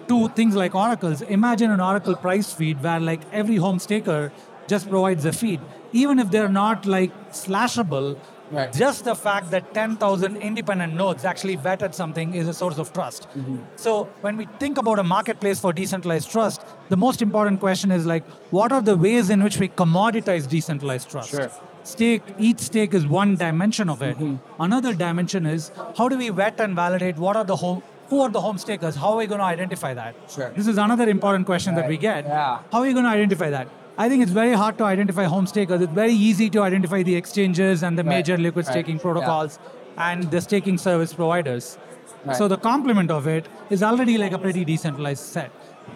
to 0.08 0.28
things 0.30 0.56
like 0.56 0.76
oracles. 0.76 1.22
Imagine 1.22 1.72
an 1.72 1.82
oracle 1.82 2.16
price 2.16 2.54
feed 2.54 2.82
where 2.84 3.00
like 3.00 3.22
every 3.32 3.56
home 3.56 3.80
staker 3.80 4.32
just 4.68 4.90
provides 4.90 5.26
a 5.26 5.34
feed. 5.34 5.60
Even 5.92 6.20
if 6.20 6.32
they're 6.32 6.50
not 6.50 6.86
like 6.86 7.12
slashable, 7.32 8.18
Right. 8.52 8.74
just 8.74 9.06
the 9.06 9.16
fact 9.16 9.50
that 9.52 9.74
10,000 9.74 10.38
independent 10.38 10.94
nodes 10.94 11.24
actually 11.24 11.56
vetted 11.58 11.94
something 11.94 12.34
is 12.34 12.48
a 12.48 12.54
source 12.54 12.78
of 12.78 12.92
trust. 12.92 13.28
Mm-hmm. 13.30 13.58
So 13.78 14.10
when 14.22 14.36
we 14.38 14.46
think 14.60 14.78
about 14.78 15.00
a 15.00 15.04
marketplace 15.04 15.60
for 15.60 15.72
decentralized 15.72 16.30
trust, 16.30 16.66
the 16.90 16.98
most 16.98 17.22
important 17.22 17.60
question 17.62 17.92
is 17.92 18.06
like, 18.06 18.26
what 18.50 18.72
are 18.72 18.82
the 18.82 18.98
ways 18.98 19.30
in 19.30 19.42
which 19.44 19.58
we 19.58 19.70
commoditize 19.70 20.50
decentralized 20.50 21.10
trust? 21.10 21.32
Sure. 21.32 21.50
Stake, 21.84 22.24
each 22.38 22.60
stake 22.60 22.94
is 22.94 23.08
one 23.08 23.36
dimension 23.36 23.90
of 23.90 24.02
it. 24.02 24.18
Mm-hmm. 24.18 24.62
Another 24.62 24.94
dimension 24.94 25.46
is 25.46 25.72
how 25.98 26.10
do 26.10 26.18
we 26.18 26.30
vet 26.30 26.60
and 26.60 26.76
validate 26.76 27.18
what 27.18 27.36
are 27.36 27.46
the 27.46 27.56
home 27.56 27.82
who 28.12 28.20
are 28.20 28.30
the 28.30 28.42
home 28.42 28.58
stakers? 28.58 28.96
How 28.96 29.12
are 29.14 29.18
we 29.18 29.26
going 29.26 29.40
to 29.40 29.46
identify 29.46 29.94
that? 29.94 30.14
Sure. 30.30 30.50
This 30.50 30.68
is 30.68 30.78
another 30.78 31.08
important 31.08 31.46
question 31.46 31.76
that 31.76 31.88
we 31.88 31.96
get. 31.96 32.26
Yeah. 32.26 32.60
How 32.70 32.80
are 32.80 32.86
you 32.86 32.92
going 32.92 33.06
to 33.06 33.10
identify 33.10 33.50
that? 33.52 33.70
I 34.02 34.10
think 34.10 34.24
it's 34.24 34.32
very 34.32 34.54
hard 34.54 34.78
to 34.80 34.86
identify 34.86 35.26
home 35.26 35.46
stakers. 35.46 35.82
It's 35.86 35.94
very 35.94 36.14
easy 36.14 36.50
to 36.52 36.62
identify 36.68 37.04
the 37.04 37.16
exchanges 37.16 37.84
and 37.84 37.98
the 38.00 38.04
Right, 38.04 38.16
major 38.16 38.38
liquid 38.38 38.66
right, 38.66 38.74
staking 38.74 38.96
yeah. 38.96 39.02
protocols 39.02 39.60
and 39.96 40.32
the 40.32 40.42
staking 40.42 40.80
service 40.84 41.14
providers. 41.14 41.78
Right. 42.26 42.36
So 42.36 42.48
the 42.48 42.58
complement 42.58 43.12
of 43.12 43.28
it 43.28 43.48
is 43.70 43.84
already 43.84 44.18
like 44.18 44.32
a 44.32 44.40
pretty 44.40 44.64
decentralized 44.66 45.24
set. 45.24 45.52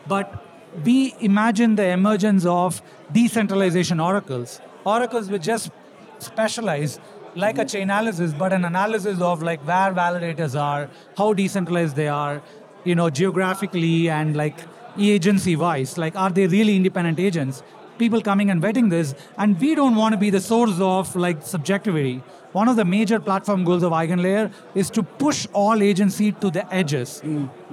But 0.08 0.36
we 0.84 1.16
imagine 1.20 1.76
the 1.78 1.88
emergence 1.88 2.46
of 2.46 2.82
decentralization 3.12 4.00
oracles. 4.00 4.60
Oracles 4.86 5.32
which 5.32 5.44
just 5.44 5.72
specialize 6.20 7.00
like 7.34 7.58
a 7.58 7.66
mm-hmm. 7.66 7.90
Chainalysis, 7.92 8.38
but 8.38 8.54
an 8.54 8.66
analysis 8.66 9.20
of 9.20 9.42
like 9.42 9.66
where 9.72 9.94
validators 9.94 10.60
are, 10.60 10.90
how 11.18 11.34
decentralized 11.34 11.96
they 11.96 12.08
are, 12.08 12.44
you 12.84 12.94
know, 12.94 13.10
geographically 13.10 14.10
and 14.10 14.38
like 14.44 14.60
agency 15.00 15.56
wise. 15.56 15.98
Like, 15.98 16.16
are 16.16 16.30
they 16.30 16.46
really 16.46 16.76
independent 16.76 17.20
agents? 17.20 17.64
People 17.98 18.22
coming 18.22 18.50
and 18.50 18.62
vetting 18.62 18.90
this, 18.90 19.16
and 19.38 19.60
we 19.60 19.74
don't 19.74 19.96
want 19.96 20.14
to 20.14 20.18
be 20.18 20.30
the 20.30 20.42
source 20.42 20.80
of 20.80 21.16
like 21.16 21.42
subjectivity. 21.42 22.22
One 22.52 22.68
of 22.68 22.76
the 22.76 22.86
major 22.86 23.20
platform 23.20 23.64
goals 23.64 23.84
of 23.84 23.92
EigenLayer 23.92 24.52
is 24.76 24.90
to 24.92 25.04
push 25.04 25.48
all 25.54 25.82
agency 25.82 26.34
to 26.34 26.50
the 26.50 26.74
edges. 26.74 27.22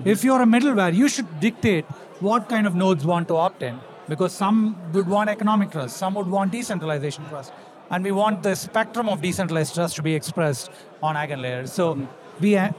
If 0.05 0.23
you're 0.25 0.43
a 0.43 0.47
middleware, 0.47 0.95
you 0.95 1.09
should 1.09 1.41
dictate 1.41 1.85
what 2.21 2.49
kind 2.49 2.67
of 2.67 2.75
nodes 2.77 3.05
want 3.05 3.29
to 3.29 3.37
opt 3.37 3.63
in, 3.63 3.81
because 4.09 4.33
some 4.33 4.77
would 4.93 5.09
want 5.09 5.29
economic 5.29 5.73
trust, 5.73 5.97
some 5.97 6.15
would 6.15 6.29
want 6.29 6.53
decentralization 6.53 7.25
trust, 7.29 7.53
and 7.91 8.05
we 8.05 8.13
want 8.13 8.43
the 8.43 8.55
spectrum 8.55 9.09
of 9.09 9.21
decentralized 9.21 9.75
trust 9.75 9.97
to 9.97 10.03
be 10.03 10.15
expressed 10.15 10.71
on 11.03 11.17
EigenLayer. 11.17 11.69
So 11.69 12.09
we 12.41 12.57
uh, 12.57 12.71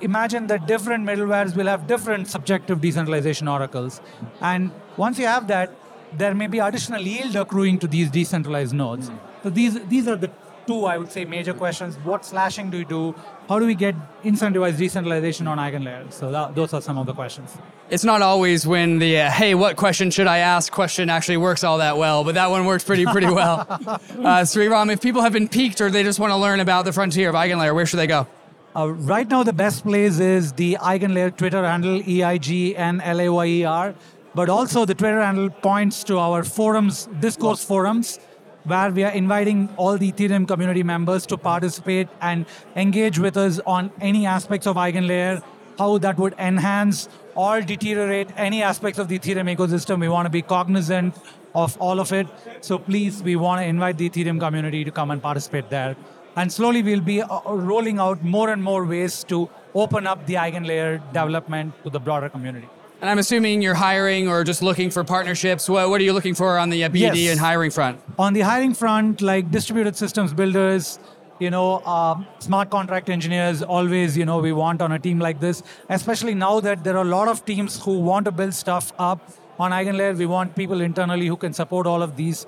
imagine 0.00 0.46
that 0.48 0.66
different 0.66 1.06
middlewares 1.06 1.54
will 1.54 1.66
have 1.66 1.86
different 1.86 2.28
subjective 2.28 2.80
decentralization 2.80 3.48
oracles, 3.48 4.00
and 4.40 4.70
once 4.96 5.18
you 5.18 5.26
have 5.26 5.46
that, 5.48 5.74
there 6.12 6.34
may 6.34 6.46
be 6.46 6.58
additional 6.58 7.00
yield 7.00 7.36
accruing 7.36 7.78
to 7.78 7.86
these 7.86 8.10
decentralized 8.10 8.74
nodes. 8.74 9.10
So 9.42 9.50
these 9.50 9.78
these 9.86 10.08
are 10.08 10.16
the 10.16 10.30
two 10.66 10.84
I 10.84 10.98
would 10.98 11.12
say 11.12 11.24
major 11.24 11.54
questions. 11.54 11.96
What 12.04 12.24
slashing 12.24 12.70
do 12.70 12.78
we 12.78 12.84
do? 12.84 13.14
How 13.48 13.58
do 13.58 13.66
we 13.66 13.74
get 13.74 13.94
incentivized 14.24 14.78
decentralization 14.78 15.46
on 15.46 15.58
EigenLayer? 15.58 16.12
So 16.12 16.32
that, 16.32 16.54
those 16.54 16.74
are 16.74 16.82
some 16.82 16.98
of 16.98 17.06
the 17.06 17.14
questions. 17.14 17.56
It's 17.88 18.02
not 18.04 18.20
always 18.20 18.66
when 18.66 18.98
the 18.98 19.20
uh, 19.20 19.30
"Hey, 19.30 19.54
what 19.54 19.76
question 19.76 20.10
should 20.10 20.26
I 20.26 20.38
ask?" 20.38 20.72
question 20.72 21.08
actually 21.08 21.36
works 21.36 21.62
all 21.62 21.78
that 21.78 21.96
well, 21.96 22.24
but 22.24 22.34
that 22.34 22.50
one 22.50 22.64
works 22.66 22.84
pretty 22.84 23.04
pretty 23.04 23.28
well. 23.28 23.60
uh, 23.70 24.44
Sreeram, 24.44 24.92
if 24.92 25.00
people 25.00 25.22
have 25.22 25.32
been 25.32 25.48
piqued 25.48 25.80
or 25.80 25.90
they 25.90 26.02
just 26.02 26.18
want 26.18 26.32
to 26.32 26.36
learn 26.36 26.60
about 26.60 26.84
the 26.84 26.92
frontier 26.92 27.28
of 27.28 27.34
EigenLayer, 27.34 27.74
where 27.74 27.86
should 27.86 27.98
they 27.98 28.08
go? 28.08 28.26
Uh, 28.74 28.90
right 28.90 29.28
now, 29.28 29.42
the 29.42 29.54
best 29.54 29.84
place 29.84 30.18
is 30.18 30.52
the 30.52 30.76
EigenLayer 30.80 31.34
Twitter 31.34 31.64
handle, 31.64 32.06
E 32.06 32.22
I 32.22 32.36
G 32.36 32.76
N 32.76 33.00
L 33.00 33.20
A 33.20 33.28
Y 33.30 33.46
E 33.46 33.64
R. 33.64 33.94
But 34.36 34.50
also, 34.50 34.84
the 34.84 34.94
Twitter 34.94 35.22
handle 35.22 35.48
points 35.48 36.04
to 36.04 36.18
our 36.18 36.44
forums, 36.44 37.08
discourse 37.20 37.64
forums, 37.64 38.18
where 38.64 38.90
we 38.90 39.02
are 39.02 39.12
inviting 39.12 39.70
all 39.78 39.96
the 39.96 40.12
Ethereum 40.12 40.46
community 40.46 40.82
members 40.82 41.24
to 41.28 41.38
participate 41.38 42.08
and 42.20 42.44
engage 42.74 43.18
with 43.18 43.38
us 43.38 43.60
on 43.66 43.90
any 43.98 44.26
aspects 44.26 44.66
of 44.66 44.76
EigenLayer, 44.76 45.42
how 45.78 45.96
that 45.96 46.18
would 46.18 46.34
enhance 46.38 47.08
or 47.34 47.62
deteriorate 47.62 48.28
any 48.36 48.62
aspects 48.62 48.98
of 48.98 49.08
the 49.08 49.18
Ethereum 49.18 49.56
ecosystem. 49.56 50.00
We 50.00 50.10
want 50.10 50.26
to 50.26 50.30
be 50.30 50.42
cognizant 50.42 51.16
of 51.54 51.74
all 51.80 51.98
of 51.98 52.12
it. 52.12 52.26
So 52.60 52.78
please, 52.78 53.22
we 53.22 53.36
want 53.36 53.62
to 53.62 53.66
invite 53.66 53.96
the 53.96 54.10
Ethereum 54.10 54.38
community 54.38 54.84
to 54.84 54.90
come 54.90 55.10
and 55.12 55.22
participate 55.22 55.70
there. 55.70 55.96
And 56.36 56.52
slowly 56.52 56.82
we'll 56.82 57.00
be 57.00 57.22
uh, 57.22 57.40
rolling 57.46 57.98
out 57.98 58.22
more 58.22 58.50
and 58.50 58.62
more 58.62 58.84
ways 58.84 59.24
to 59.24 59.48
open 59.74 60.06
up 60.06 60.26
the 60.26 60.34
EigenLayer 60.34 61.00
development 61.14 61.72
to 61.84 61.88
the 61.88 62.00
broader 62.00 62.28
community. 62.28 62.68
And 63.00 63.10
I'm 63.10 63.18
assuming 63.18 63.60
you're 63.60 63.74
hiring 63.74 64.26
or 64.28 64.42
just 64.42 64.62
looking 64.62 64.90
for 64.90 65.04
partnerships. 65.04 65.68
What, 65.68 65.90
what 65.90 66.00
are 66.00 66.04
you 66.04 66.12
looking 66.14 66.34
for 66.34 66.58
on 66.58 66.70
the 66.70 66.84
uh, 66.84 66.88
BD 66.88 67.24
Yes. 67.24 67.32
and 67.32 67.40
hiring 67.40 67.70
front? 67.70 68.00
On 68.18 68.32
the 68.32 68.40
hiring 68.40 68.72
front, 68.74 69.20
like 69.20 69.50
distributed 69.50 69.96
systems 69.96 70.32
builders, 70.32 70.98
you 71.38 71.50
know, 71.50 71.80
um, 71.84 72.26
smart 72.38 72.70
contract 72.70 73.10
engineers, 73.10 73.62
always, 73.62 74.16
you 74.16 74.24
know, 74.24 74.38
we 74.38 74.52
want 74.52 74.80
on 74.80 74.92
a 74.92 74.98
team 74.98 75.18
like 75.18 75.40
this, 75.40 75.62
especially 75.90 76.34
now 76.34 76.60
that 76.60 76.84
there 76.84 76.96
are 76.96 77.02
a 77.02 77.08
lot 77.18 77.28
of 77.28 77.44
teams 77.44 77.82
who 77.82 77.98
want 78.00 78.24
to 78.24 78.32
build 78.32 78.54
stuff 78.54 78.92
up 78.98 79.30
on 79.58 79.72
EigenLayer. 79.72 80.16
We 80.16 80.24
want 80.26 80.56
people 80.56 80.80
internally 80.80 81.26
who 81.26 81.36
can 81.36 81.52
support 81.52 81.86
all 81.86 82.02
of 82.02 82.16
these 82.16 82.46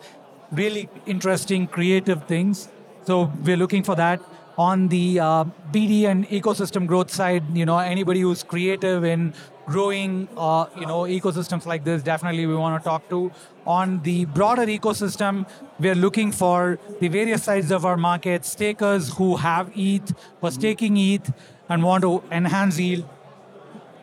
really 0.50 0.88
interesting, 1.04 1.66
creative 1.66 2.24
things. 2.24 2.70
So 3.04 3.30
we're 3.44 3.58
looking 3.58 3.82
for 3.82 3.94
that. 3.96 4.20
On 4.56 4.88
the 4.88 5.20
uh, 5.20 5.44
BD 5.70 6.04
and 6.06 6.26
ecosystem 6.30 6.86
growth 6.86 7.10
side, 7.12 7.44
you 7.56 7.64
know, 7.66 7.78
anybody 7.78 8.22
who's 8.22 8.42
creative 8.42 9.04
in 9.04 9.32
growing, 9.68 10.28
uh, 10.36 10.66
you 10.80 10.86
know, 10.86 11.00
ecosystems 11.02 11.66
like 11.66 11.84
this, 11.84 12.02
definitely 12.02 12.46
we 12.46 12.56
want 12.56 12.82
to 12.82 12.88
talk 12.88 13.08
to. 13.10 13.30
On 13.66 14.00
the 14.02 14.24
broader 14.24 14.66
ecosystem, 14.66 15.46
we're 15.78 15.94
looking 16.06 16.32
for 16.32 16.78
the 17.00 17.08
various 17.08 17.42
sides 17.42 17.70
of 17.70 17.84
our 17.84 17.96
market, 17.96 18.44
stakers 18.44 19.12
who 19.18 19.36
have 19.36 19.70
ETH, 19.76 20.14
or 20.40 20.50
staking 20.50 20.96
ETH, 20.96 21.32
and 21.68 21.82
want 21.82 22.02
to 22.02 22.22
enhance 22.32 22.78
yield. 22.78 23.06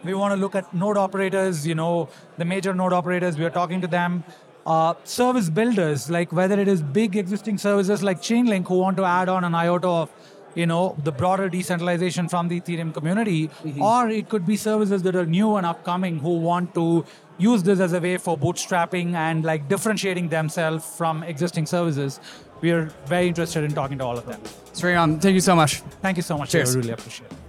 We 0.04 0.14
want 0.14 0.36
to 0.36 0.40
look 0.40 0.54
at 0.54 0.72
node 0.72 0.98
operators, 0.98 1.66
you 1.66 1.74
know, 1.74 2.10
the 2.38 2.46
major 2.46 2.74
node 2.76 2.94
operators, 2.94 3.38
we 3.38 3.46
are 3.46 3.56
talking 3.62 3.82
to 3.82 3.88
them. 3.88 4.24
Uh, 4.68 4.94
service 5.04 5.50
builders, 5.50 6.10
like 6.10 6.32
whether 6.32 6.60
it 6.60 6.68
is 6.68 6.82
big 6.82 7.16
existing 7.16 7.58
services 7.58 8.02
like 8.02 8.20
Chainlink 8.20 8.68
who 8.68 8.80
want 8.80 8.98
to 8.98 9.04
add 9.04 9.30
on 9.30 9.44
an 9.44 9.54
iota 9.54 9.88
of, 9.88 10.12
you 10.56 10.66
know, 10.66 10.96
the 11.04 11.12
broader 11.12 11.50
decentralization 11.50 12.28
from 12.28 12.48
the 12.48 12.60
Ethereum 12.60 12.94
community, 12.94 13.48
mm-hmm. 13.48 13.82
or 13.82 14.10
it 14.10 14.30
could 14.30 14.46
be 14.46 14.58
services 14.58 15.04
that 15.04 15.16
are 15.16 15.26
new 15.26 15.56
and 15.58 15.66
upcoming 15.66 16.20
who 16.20 16.38
want 16.38 16.74
to 16.74 17.06
use 17.38 17.64
this 17.64 17.80
as 17.80 17.94
a 17.94 18.00
way 18.00 18.18
for 18.18 18.38
bootstrapping 18.38 19.14
and 19.14 19.44
like 19.44 19.68
differentiating 19.68 20.30
themselves 20.30 20.86
from 20.98 21.24
existing 21.24 21.66
services. 21.66 22.20
We 22.62 22.72
are 22.72 22.86
very 23.06 23.28
interested 23.28 23.64
in 23.64 23.74
talking 23.74 23.98
to 23.98 24.06
all 24.06 24.18
of 24.18 24.26
them. 24.26 24.42
Sreeram, 24.74 25.22
thank 25.22 25.34
you 25.34 25.42
so 25.42 25.56
much. 25.56 25.82
Thank 26.02 26.18
you 26.18 26.24
so 26.24 26.38
much. 26.38 26.52
Cheers. 26.52 26.76
I 26.76 26.80
really 26.80 26.92
appreciate 26.92 27.32
it. 27.32 27.45